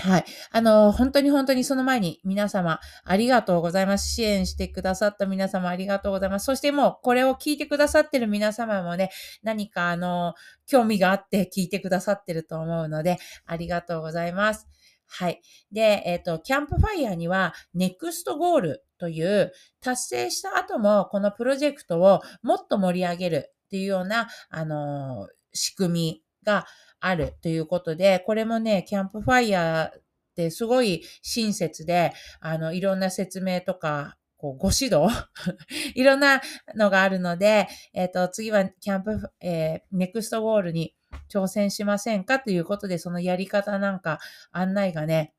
[0.00, 0.24] はい。
[0.52, 4.14] あの、本当に本当にその前に皆様ありがとうございます。
[4.14, 6.46] 支援してくださった皆様ありがとうございます。
[6.46, 9.10] そしてもうこれを聞いてくださってる皆様もね、
[9.42, 10.34] 何かあの、
[10.66, 14.68] 興味があって聞いてくださってると思うので、ありがとうございます。
[15.06, 15.40] はい。
[15.72, 26.66] で、えっ、ー、と、キャンプファイヤーには、ネクストゴールという、達成した後も、このプロジェクトをもっと盛り上げるっていうような、あの、仕組みが
[27.00, 30.02] あるということで、これもね、キャンプファイヤーっ
[30.34, 35.08] てすごい親切で、あの、いろんな説明とか、こう、ご指導
[35.94, 36.40] いろんな
[36.76, 40.94] のがあるので、えっ、ー、と、次はキャンプ、えー、ネクストゴールに
[41.28, 44.20] 挑戦しませんかということで、そのやり方なんか
[44.52, 45.34] 案内がね、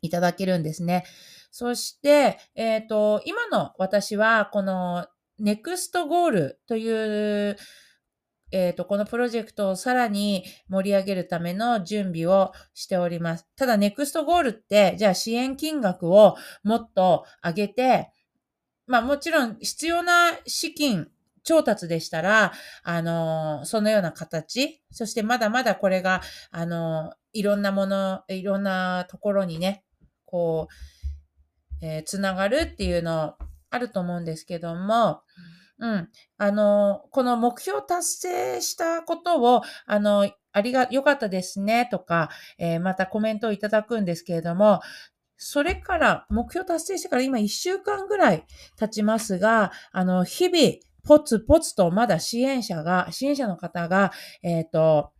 [0.00, 1.04] いただけるんですね。
[1.50, 5.06] そして、えっ、ー、と、今の私は、この
[5.38, 7.56] ネクストゴールという
[8.54, 13.48] えっ、ー、と、このプロジェクトをさらに盛り上げるための準備をしております。
[13.56, 18.12] ただ、ネクストゴールって、じゃあ支援金額をもっと上げて、
[18.86, 21.08] まあもちろん必要な資金、
[21.42, 22.52] 調達でしたら、
[22.84, 29.84] あの、そのような形、そしてまだまだこれが、あの、いろんなもの、いろんなところにね、
[30.24, 30.68] こ
[31.82, 33.34] う、えー、つながるっていうの
[33.70, 35.22] あると思うんですけども、
[35.78, 36.08] うん。
[36.38, 44.80] あの、この目標達成したことを、あの、ありが、良かったですね、とか、えー、またコメントをいただくんですけれども、
[45.36, 48.44] それから、目標達成してから今1週間ぐらい
[48.78, 55.12] 経ちますが、あの、日々、ポツポツとまだ支援者が、支援者の方が、えっ、ー、と、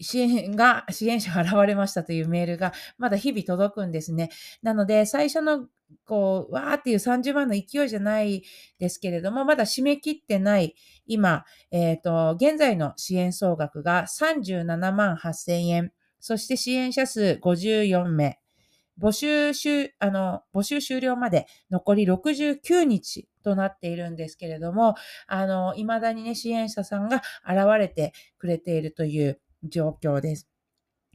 [0.00, 4.30] 支援が、支援者が現れましたというメールがまだ日々届くんですね。
[4.62, 5.66] なので、最初の
[6.04, 8.42] こう、わーっていう30万の勢いじゃない
[8.78, 10.74] ですけれども、まだ締め切ってない
[11.06, 18.38] 今、えっ、ー、と、現在の支援総額が37万8000円、そして支援者数54名、
[19.00, 24.94] 募集終、あの、募集終了まで残り69日となっているんですけれども、
[25.26, 30.51] あの、未だにね、支援者さんが現れてくれているという状況です。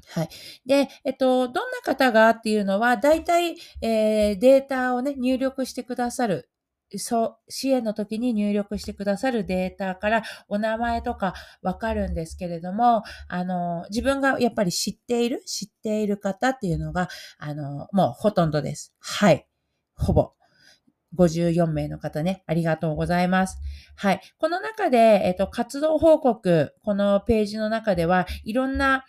[0.10, 0.30] はい。
[0.66, 6.50] で、えっと、どんな方がっていうのは、大体、えー、データをね、入力してくださる。
[6.96, 18.94] そう、支援の時に入力してくださるデータからお名前とかわかるんですけれども、あの、自分がやっぱり知っている、知っている方っていうのが、あの、もうほとんどです。
[19.00, 19.46] はい。
[19.96, 20.32] ほぼ。
[21.16, 23.58] 54名の方ね、ありがとうございます。
[23.96, 24.22] はい。
[24.38, 29.06] この中で、えっと、活動報告、このページの中では、いろんな、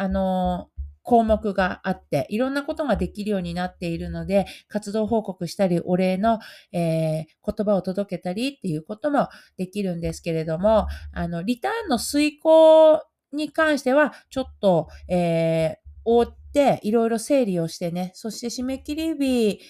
[0.00, 0.70] あの、
[1.02, 6.38] 項目があって、いろんなことができるようになっているので、活動報告したり、お礼の、
[6.72, 9.28] えー、言葉を届けたりっていうことも
[9.58, 13.02] できるんですけれども、あの、リターンの遂行
[13.34, 15.76] に関しては、ちょっと、えー、
[16.06, 19.60] 追って、いろいろ整理をしてね、そして締め切り日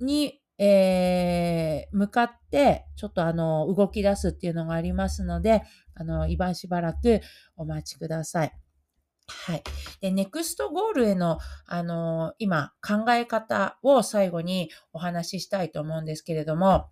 [0.00, 5.62] に、えー、向かって、ちょっとあの、動き出すっていうのがありますので、
[5.94, 7.22] あの、今しばらく
[7.56, 8.52] お待ちください。
[9.28, 9.62] はい。
[10.00, 16.88] で、ネクストゴールへの、あの、今、考え方を最後にお話ししたいと思うんですけれども、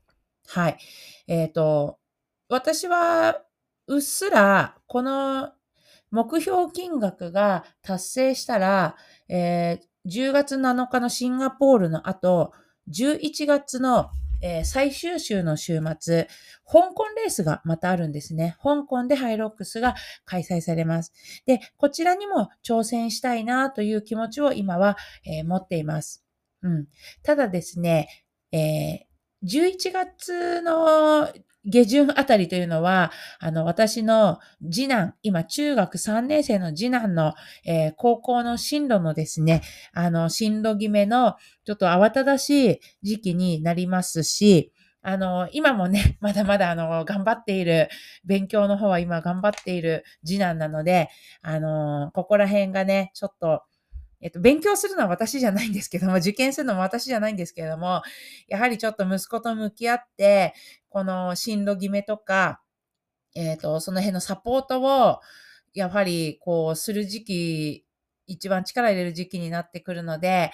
[0.47, 0.78] はい。
[1.26, 1.99] えっ、ー、と、
[2.49, 3.41] 私は、
[3.87, 5.53] うっすら、この
[6.11, 8.97] 目標金額が達成したら、
[9.28, 12.53] えー、10月7日のシンガポールの後、
[12.91, 14.11] 11月の、
[14.47, 16.28] えー、最終週の週末、
[16.66, 18.59] 香港レースがまたあるんですね。
[18.62, 19.95] 香港でハイロックスが
[20.26, 21.14] 開催されます。
[21.47, 26.22] で、こちらにも挑戦したいなという気持ちを今は、えー、持っています。
[26.61, 26.88] うん。
[27.22, 31.26] ただですね、えー、11月の
[31.66, 33.10] 下旬あたりというのは、
[33.40, 34.38] あの、私の
[34.70, 37.34] 次男、今中学3年生の次男の、
[37.64, 39.62] えー、高校の進路のですね、
[39.92, 44.72] あの、進路決めのちょっと慌ただしい時期になりますし、
[45.06, 47.88] あの、今もね、 まだまだあの、頑張っている、
[48.24, 51.10] 勉強の方は今頑張っている次男なので、
[51.42, 53.62] あの、ここら辺がね、ちょっと、
[54.24, 58.02] えっと、勉強するのは私じゃないんですけども、 受験するのも私じゃないんですけれども、
[58.48, 60.54] やはりちょっと息子と向き合って、
[60.88, 62.62] この進路決めとか、
[63.34, 65.20] えっ、と、その辺のサポートを、
[65.74, 67.84] やはり、こう、する時期、
[68.26, 70.52] 一番力入れる時期になってくるので、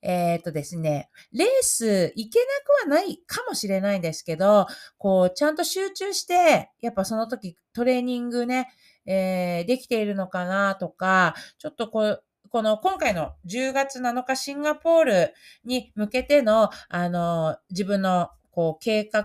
[0.00, 2.44] えっ、ー、とですね、レース行けな
[2.88, 4.66] くはないかもしれないんですけど、
[4.98, 8.72] こう、ちゃんと集中して、やっぱその時トレーニングね、
[9.06, 15.34] えー、できているのかなとか、ちょっとこう、この今回の10月7日シンガポール
[15.64, 19.24] に向けての、あの、自分のこう、計画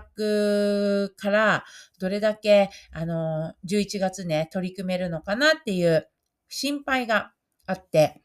[1.14, 1.64] から
[2.00, 6.08] どれだけ、あの、11月ね、取り組めるのかなっていう
[6.48, 7.32] 心配が
[7.66, 8.22] あって、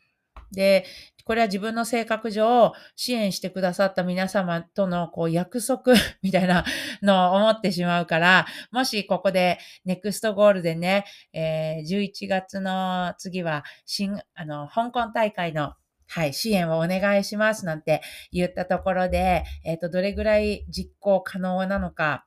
[0.54, 0.86] で、
[1.26, 6.66] これは自分の性格上、支援してくださった皆様とのこう約束 みたいな
[7.02, 15.74] のを思ってしまうから、もしここでネクストゴールでね、えー、11月の次は新、あの、香港大会の
[16.08, 18.02] はい、支援をお願いしますなんて
[18.32, 22.26] 言ったところで、えっ、ー、と、どれぐらい実行可能なのか、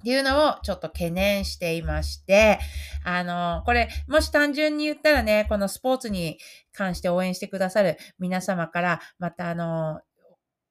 [0.00, 2.58] っていうのをちょっと懸念していまして、
[3.04, 6.38] あの、これ、もし単純に言ったらね、このスポーツに
[6.72, 10.00] 関して応援してくださる皆様から、またあの、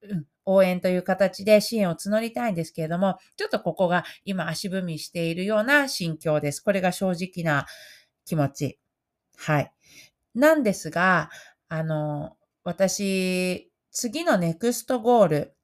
[0.02, 6.62] うん、応援という形で支援を募りたいんですけれども、ちょっとここが今足踏みしているような心境です。
[6.62, 7.68] これが正直な
[8.26, 8.80] 気持ち。
[9.38, 9.72] はい。
[10.34, 11.30] なんですが、
[11.68, 15.56] あの、私、次のネクストゴール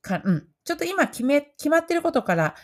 [0.00, 2.54] か、うん、ちょっと今決め、決まってることから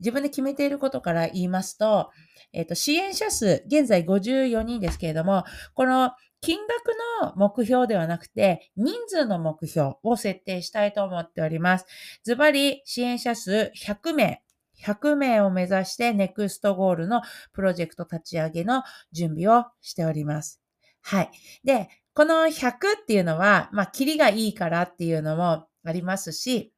[0.00, 2.10] 自分で決めていることから言いますと、
[2.52, 5.44] えっ、ー、と、支援者数、現在54人ですけれども、
[5.74, 11.86] この金額の目標ではなくて、人数の目標を設定したいと思っております。
[12.22, 14.42] ズバリ、支援者数100名。
[14.82, 17.22] 100名を目指してネクストゴールの
[17.54, 20.60] プロジェクト立ち上げの準備をしております。
[21.00, 21.30] はい。
[21.64, 26.72] で、この100っていうのは、まあ、キリがいいからっていうのもありますし、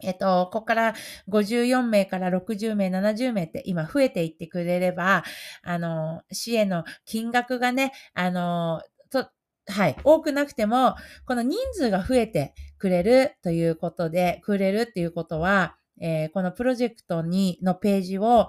[0.00, 0.94] えっと、ここから
[1.28, 5.24] 54名から60名、70名って今増えていってくれれば、
[5.62, 9.28] あの、支援の金額がね、あの、と、
[9.68, 18.48] はい、多くなくても、この人数が増えてくれるということで、くれるっていうことは、えー、このプロジェクトに、のページを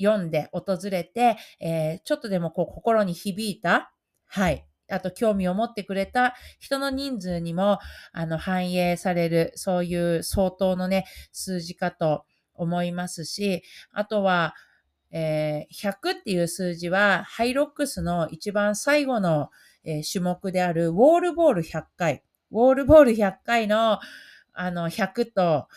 [0.00, 3.92] 読んで訪れて、えー、ちょっとでもこう心に響いた、
[4.26, 7.78] はい、あと興味を持ってくれた人の人数にも、
[8.12, 12.24] あの、反映される、そういう相当のね、数字かと
[12.54, 13.62] 思いますし、
[13.92, 14.54] あとは、
[15.10, 19.50] えー、100っていう数字は、ハイロックスの一番最後の、
[19.84, 22.22] えー、種目である、ウォールボール100回。
[22.50, 24.00] ウォールボール100回の、
[24.52, 25.68] あの、100と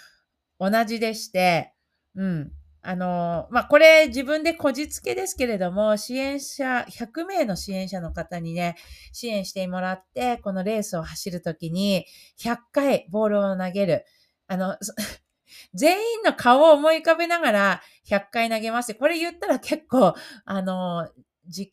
[0.59, 1.74] 同じでして、
[2.16, 2.51] うん。
[2.84, 8.76] あの、まあ、これ自分でこじつけですけれども、支援者、100名の支援者の方にね、
[9.12, 12.06] 支援してもらって、このレースを走るときに、
[12.40, 14.06] 100回ボールを投げる。
[14.48, 14.78] あの、
[15.74, 18.96] 全員の顔を思い浮かべながら100回投げます。
[18.96, 20.16] これ言ったら結構、
[20.46, 21.08] あの、
[21.48, 21.72] 実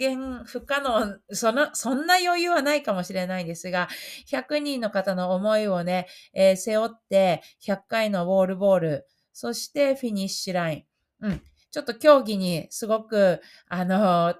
[0.00, 3.88] 現不可能、その、そんな余裕はないかもしれないんですが、
[4.28, 10.86] 100人の方の思いをね、えー、背負って100回のボールボール、そしてフィニッシュライ
[11.20, 11.26] ン。
[11.26, 11.42] うん。
[11.70, 14.34] ちょっと競技にすごく、あの、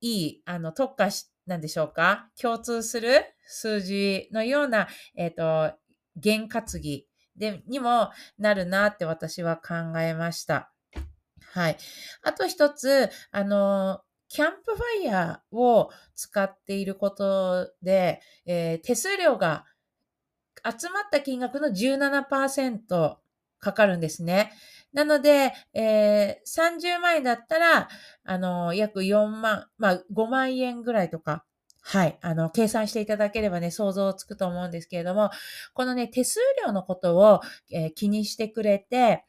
[0.00, 2.28] いい、あの、特化し、なんでしょうか？
[2.40, 4.86] 共通する数字のような、
[5.16, 5.76] えっ、ー、と、
[6.20, 10.72] 験担ぎで、にもなるなって私は考えました。
[11.52, 11.78] はい。
[12.22, 19.64] あと一つ、あの、キャンプファイヤーを使っていることで、えー、手数料が
[20.64, 23.16] 集まった金額の17%
[23.62, 24.52] かかるんですね。
[24.92, 27.88] なので、えー、30万円だったら、
[28.24, 31.44] あの、約4万、まあ、5万円ぐらいとか、
[31.80, 35.30] はい、あの、計算していただければね、想像つくと思うんですけれども、
[35.72, 37.40] このね、手数料のことを、
[37.72, 39.24] えー、気にしてくれて、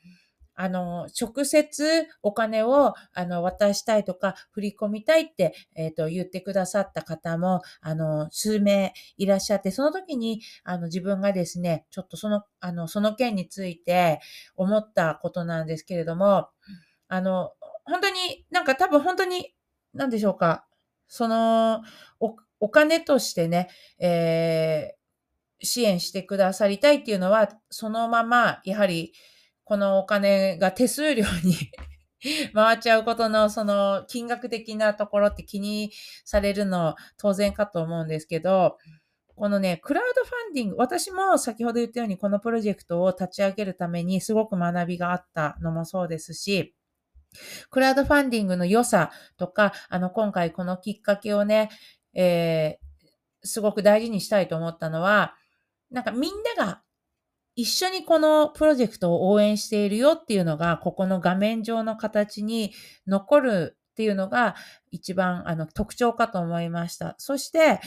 [0.55, 14.19] あの、直接お金を、あの、渡したいとか、振り込みたいって、えっ、と、言ってくださった方も、あの、数名いらっしゃって、その時に、あの、自分がですね、ちょっとその、あの、その件について
[14.55, 16.49] 思ったことなんですけれども、
[17.07, 17.53] あの、
[17.85, 19.53] 本当に、なんか多分本当に、
[19.93, 20.65] なんでしょうか、
[21.07, 21.81] その、
[22.19, 25.03] お、お金としてね、えー
[25.63, 29.13] 支援してくださりたいっていうのは、そのまま、やはり、
[29.63, 31.55] このお金が手数料に
[32.53, 35.91] 回っちゃうことの、その金額的なところって気に
[36.25, 38.77] されるの当然かと思うんですけど、
[39.35, 46.75] このね、クラウドファンディング、私も先ほど言ったようにこのプロジェクトを立ち上げるためにすごく学びがあったのもそうですし、
[47.71, 51.69] クラウドファンディングの良さとか、あの、今回このきっかけをね、
[52.13, 52.93] えー
[53.43, 55.35] すごく大事にしたいと思ったのは、
[55.91, 56.81] なんかみんなが
[57.55, 62.73] 一緒にこのプロジェクトを応援しているよっていうのが、ここの画面上の形に
[63.07, 64.55] 残るっていうのが
[64.91, 67.15] 一番あの特徴かと思いました。
[67.19, 67.79] そして、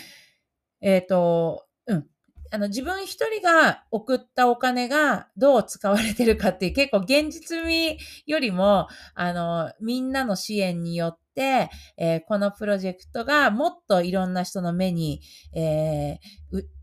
[0.81, 2.07] えっ、と、うん。
[2.53, 8.87] あの自分一人が送ったお金がどう使われてるかっていう結構現実味よりも、
[9.17, 15.21] あの、みんなの支援によって、えーこのプロジェクトがもっといろんな人の目に、
[15.55, 16.76] えー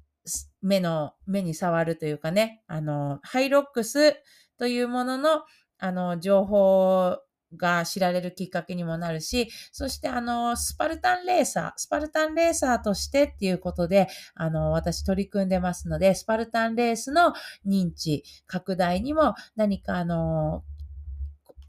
[0.61, 4.15] 目の、目に触るというかね、あの、ハイロックス
[4.57, 5.43] というものの、
[5.80, 7.17] あの、情報
[7.57, 17.34] が知られるきっかけにもなるし、そしてあの、スパルタンレーサー、スパルタンレーサーとしてっていうことで、あの、私取り組んでますので、スパルタンレースの
[17.65, 20.63] 認知、拡大にも何かあの、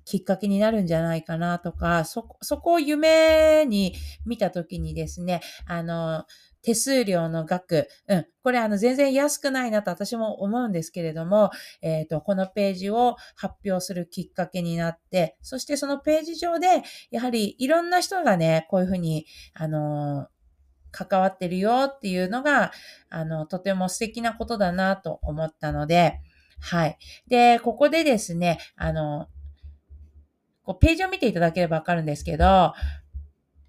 [0.04, 3.94] きっかけになるんじゃないかなとか、そこ、そこを夢に
[4.26, 6.24] 見たときにですね、あの、
[6.64, 11.50] 手数料の額、うん、これあの全然安くないなと私も思うんですけれども、
[11.82, 20.28] えっ、と、このページを発表するきっかけになって、そしてそのページ上で、やはりいろんな人がね、こういうふうに、あの、
[20.90, 22.72] 関わってるよっていうのが、
[23.10, 26.20] あの、とても素敵なことだなと思ったので、
[26.60, 26.96] はい。
[27.28, 29.28] で、ここでですね、あの、
[30.62, 32.72] こうページを見ていただければわかるんですけど、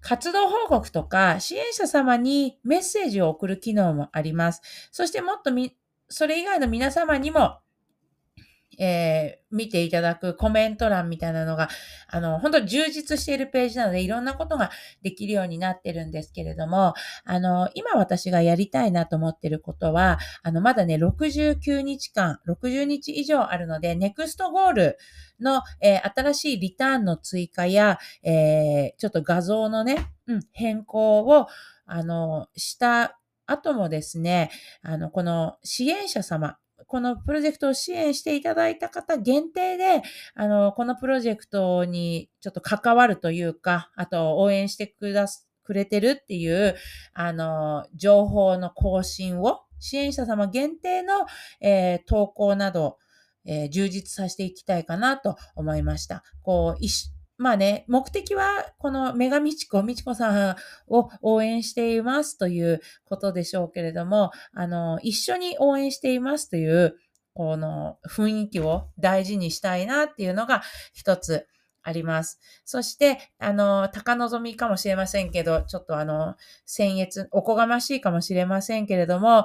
[0.08, 4.62] 活動報告とか支援者様にメッセージを送る機能もあります。
[4.92, 5.76] そしてもっとみ、
[6.08, 7.58] それ以外の皆様にも、
[8.78, 11.68] えー見ていただくコメント欄みたいなのが、
[12.08, 14.70] あの、本当に充実しているページなので、いろんなことが
[15.02, 24.98] できるようになってるんですけれども、あの、今私がやりたいなと思ってることは、あの、まだね、69日間、60日以上あるので、ネクストゴール
[25.40, 31.46] の、えー新しいリターンの追加や、えーちょっと画像のね、うん、変更を、
[31.86, 34.50] あの、した後もですね、
[34.82, 40.02] あの、この支援者様、このプロジェクトを支援していただいた方限定で、
[40.34, 46.76] あの、このプロジェクトにちょっと関わるというか、あと応援してくだす、くれてるっていう、
[47.14, 51.26] あの、情報の更新を、支援者様限定の、
[51.60, 52.98] えー投稿など、
[53.44, 56.22] えー充実させていきたいかなと思いました。
[56.42, 60.56] こう、いしまあね、目的は、このメガミチコ、ミチコさん
[60.88, 66.96] を応援していますということでしょうけれども、あの、一緒に応援していますという、
[67.34, 70.62] この雰囲気を大事にしたいなっていうのが
[70.94, 71.46] 一つ
[71.82, 72.40] あります。
[72.64, 79.44] そして、あの、高望みかもしれませんけど、ちょっとあの、僭越、おこがましいかもしれませんけれども、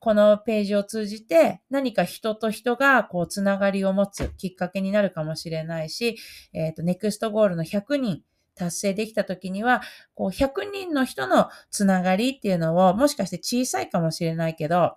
[0.00, 6.16] このページを通じて何か人と人がこうつながりを持つきっかけになるかもしれないし、
[6.52, 8.22] えっ、と、ネクストゴールの100人
[8.54, 9.82] 達成できた時には、
[10.14, 14.96] こう100人の人のつながりっていうのをもしかして小さいかもしれないけど、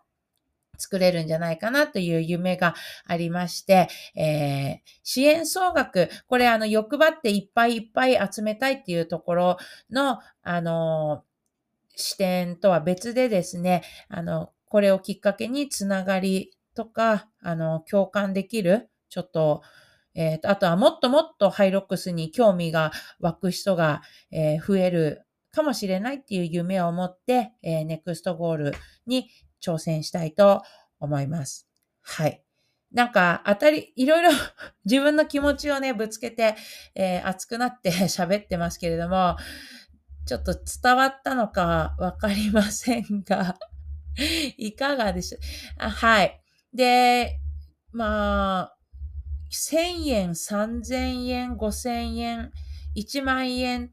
[0.77, 2.73] 作れるんじゃないかなという夢が
[3.05, 9.57] ありまして、えー支援総額、これあの欲張っていっぱいいっぱい集めたいっていうところ
[9.89, 11.23] の、あの
[11.95, 19.63] 視点とは別でですね、あの、これをきっかけにつながりとか、あの、共感できる、ちょっと、
[20.15, 24.01] えっ、と、あとはもっともっとハイロックスに興味が湧く人が、
[24.31, 28.73] えー増えるかもしれないっていう夢を持って、えーネクストゴール
[29.07, 29.29] に
[29.61, 30.61] 挑戦したいと
[31.01, 31.67] 思います。
[32.01, 32.41] はい。
[32.93, 34.29] なんか、当たり、いろいろ
[34.85, 36.55] 自分の気持ちをね、ぶつけて、
[36.95, 39.35] えー熱くなって 喋ってますけれども、
[40.25, 43.57] ちょっと伝わったのかわかりませんが、
[44.57, 45.37] いかがでしょ
[45.85, 45.89] う？
[45.89, 46.41] はい。
[46.73, 47.39] で、
[47.91, 48.77] まあ、
[49.49, 52.51] 1000円、3000円、5000円、
[52.95, 53.91] 1万円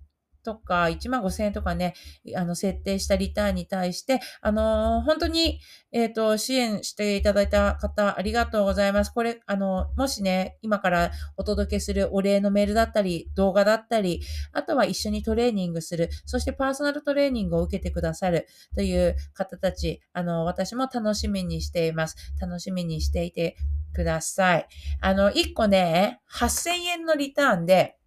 [0.48, 1.94] とか1万5千円とかね、
[2.34, 5.60] あの、設定したリターンに対して、あのー、本当に、
[5.92, 9.12] えっ、ー、と、支援していただいた方、ありがとうございます。
[9.12, 14.22] これ、あの、もしね、今からお届けするお礼のメールだったり、動画だったり、
[14.52, 22.16] あとは一緒にトレーニングする、そしてパーソナルトレーニングを受けてくださるという方たち、あの、私も楽しみにしています。
[22.40, 23.56] 楽しみにしていて
[23.92, 24.68] ください。
[25.00, 27.97] あの、1個ね、8000円のリターンで、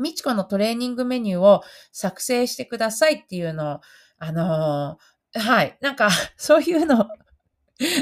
[0.00, 3.80] みちこのトレーニングメニューを作成してくださいっていうのを、
[4.18, 5.78] あのー、はい。
[5.80, 7.06] なんか、 そういうの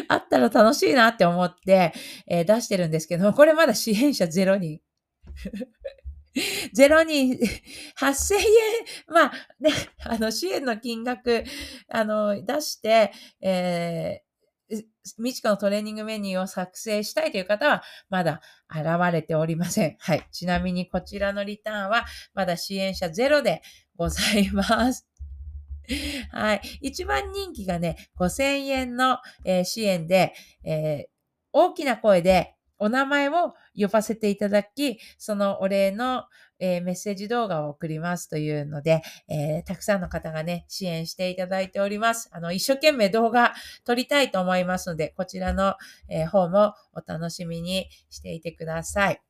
[0.08, 1.92] あったら楽しいなって思って、
[2.26, 4.80] えー、出してるんですけど、これまだ支援者0人。
[6.74, 7.38] 0人、
[7.98, 8.44] 8000円、
[9.08, 9.70] まあ、ね、
[10.04, 11.44] あの、支援の金額、
[11.88, 14.22] あの、出して、え
[15.18, 18.40] みちこのトレーニングメニューを作成したいという方は、まだ
[18.70, 19.96] 現れておりません。
[19.98, 20.26] はい。
[20.30, 22.04] ちなみにこちらのリターンは、
[22.34, 23.62] まだ支援者ゼロで
[23.96, 25.08] ございます。
[26.30, 26.60] はい。
[26.82, 31.08] 一番人気がね、5000円の、えー、支援で、えー、
[31.52, 36.24] 大きな声でお名前を呼ばせていただき、そのお礼の、
[36.60, 42.28] えー、メッセージ動画を送りますというので、えー、たくさんの方がね、支援していただいております。
[42.32, 43.54] あの、一生懸命動画
[43.84, 45.74] 撮りたいと思いますので、こちらの、
[46.08, 49.22] えー、方もお楽しみにしていてください。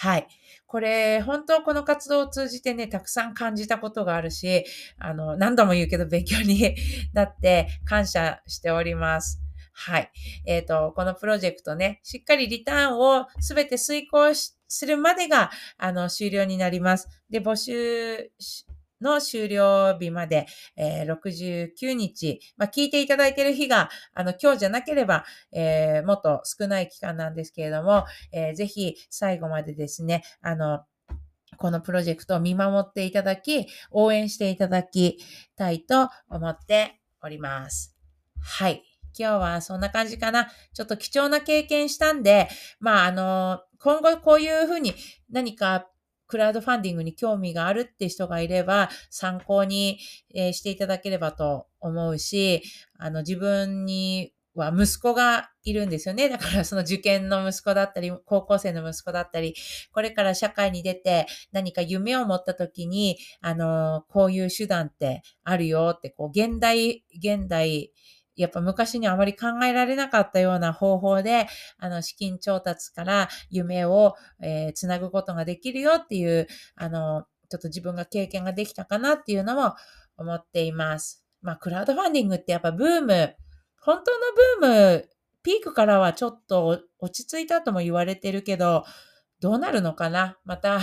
[0.00, 0.28] はい。
[0.66, 4.64] これ、本当この活動を通じてね、たくさん感じたことがあるし、
[4.96, 6.76] あの、何度も言うけど勉強に
[7.14, 9.47] なって感謝しております。
[9.80, 10.10] はい。
[10.44, 17.08] えっ、ー、と、このプロジェクトね、しっかりリターンをすべて遂行するまでが、あの、終了になります。
[17.30, 18.32] で、募集
[19.00, 30.80] の終了日まで、えー、69日、まあ、聞いていただいている日が、あの、今日じゃなければ、えー、もっと少ない期間なんですけれども、えー、ぜひ最後までですね、あの、
[31.56, 35.18] このプロジェクトを見守っていただき、応援していただき
[35.54, 37.96] たいと思っております。
[38.40, 38.87] はい。
[39.18, 40.48] 今日はそんな感じかな。
[40.72, 42.48] ちょっと貴重な経験したんで、
[42.80, 44.94] まあ、あの、今後こういうふうに
[45.30, 45.88] 何か
[46.28, 49.98] クラウドファンディングに興味があるって人がいれば、参考に、
[50.34, 52.62] えしていただければと思うし、
[52.98, 56.28] あの、自分には息子がいるんですよね。
[56.28, 59.54] だからその受験の息子だったり、高校生の息子だったり、
[59.92, 67.92] これから社会に出て何か夢を持った時に、あの、こういう手段ってあるよって、こう、現代、現代、
[68.38, 71.46] やっぱ昔にあまり考えられなかったような方法で、
[71.78, 79.74] あの、資金調達から夢を、えー、つなぐことができるよっていう、あの、ちょっと自分が経験ができたかなっていうのも
[80.16, 81.24] 思っています。
[81.42, 83.34] まあ、クラウドファンディングってやっぱブーム、
[83.80, 84.18] 本当の
[84.60, 85.08] ブーム、
[85.42, 88.84] ピークからはちょっと落ち着いたとも言われてるけど、
[89.40, 90.36] どうなるのかな？
[90.44, 90.80] また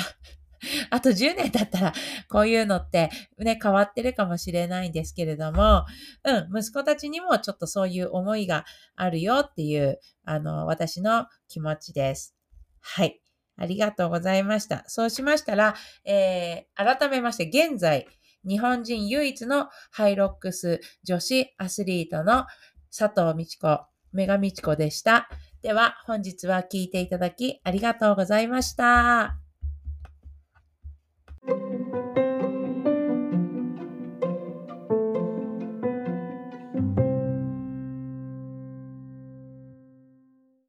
[0.90, 1.94] あと10年経ったら、
[2.30, 5.86] こういうのってね、変わってるかもしれないんですけれども、
[6.24, 12.36] うん、息子たちにもちょっとそういう思いがあるよっていう、あの、私の気持ちです。
[12.82, 13.22] はい。
[13.58, 14.84] ありがとうございました。
[14.88, 18.08] そうしましたら、えー、改めまして、現在、
[18.48, 22.46] 日本人唯一のハイロックス女子アスリートの
[22.96, 25.30] 佐藤美智子、メガ美智子でした。
[25.62, 29.45] では、本日は聞いていただきありがとうございました。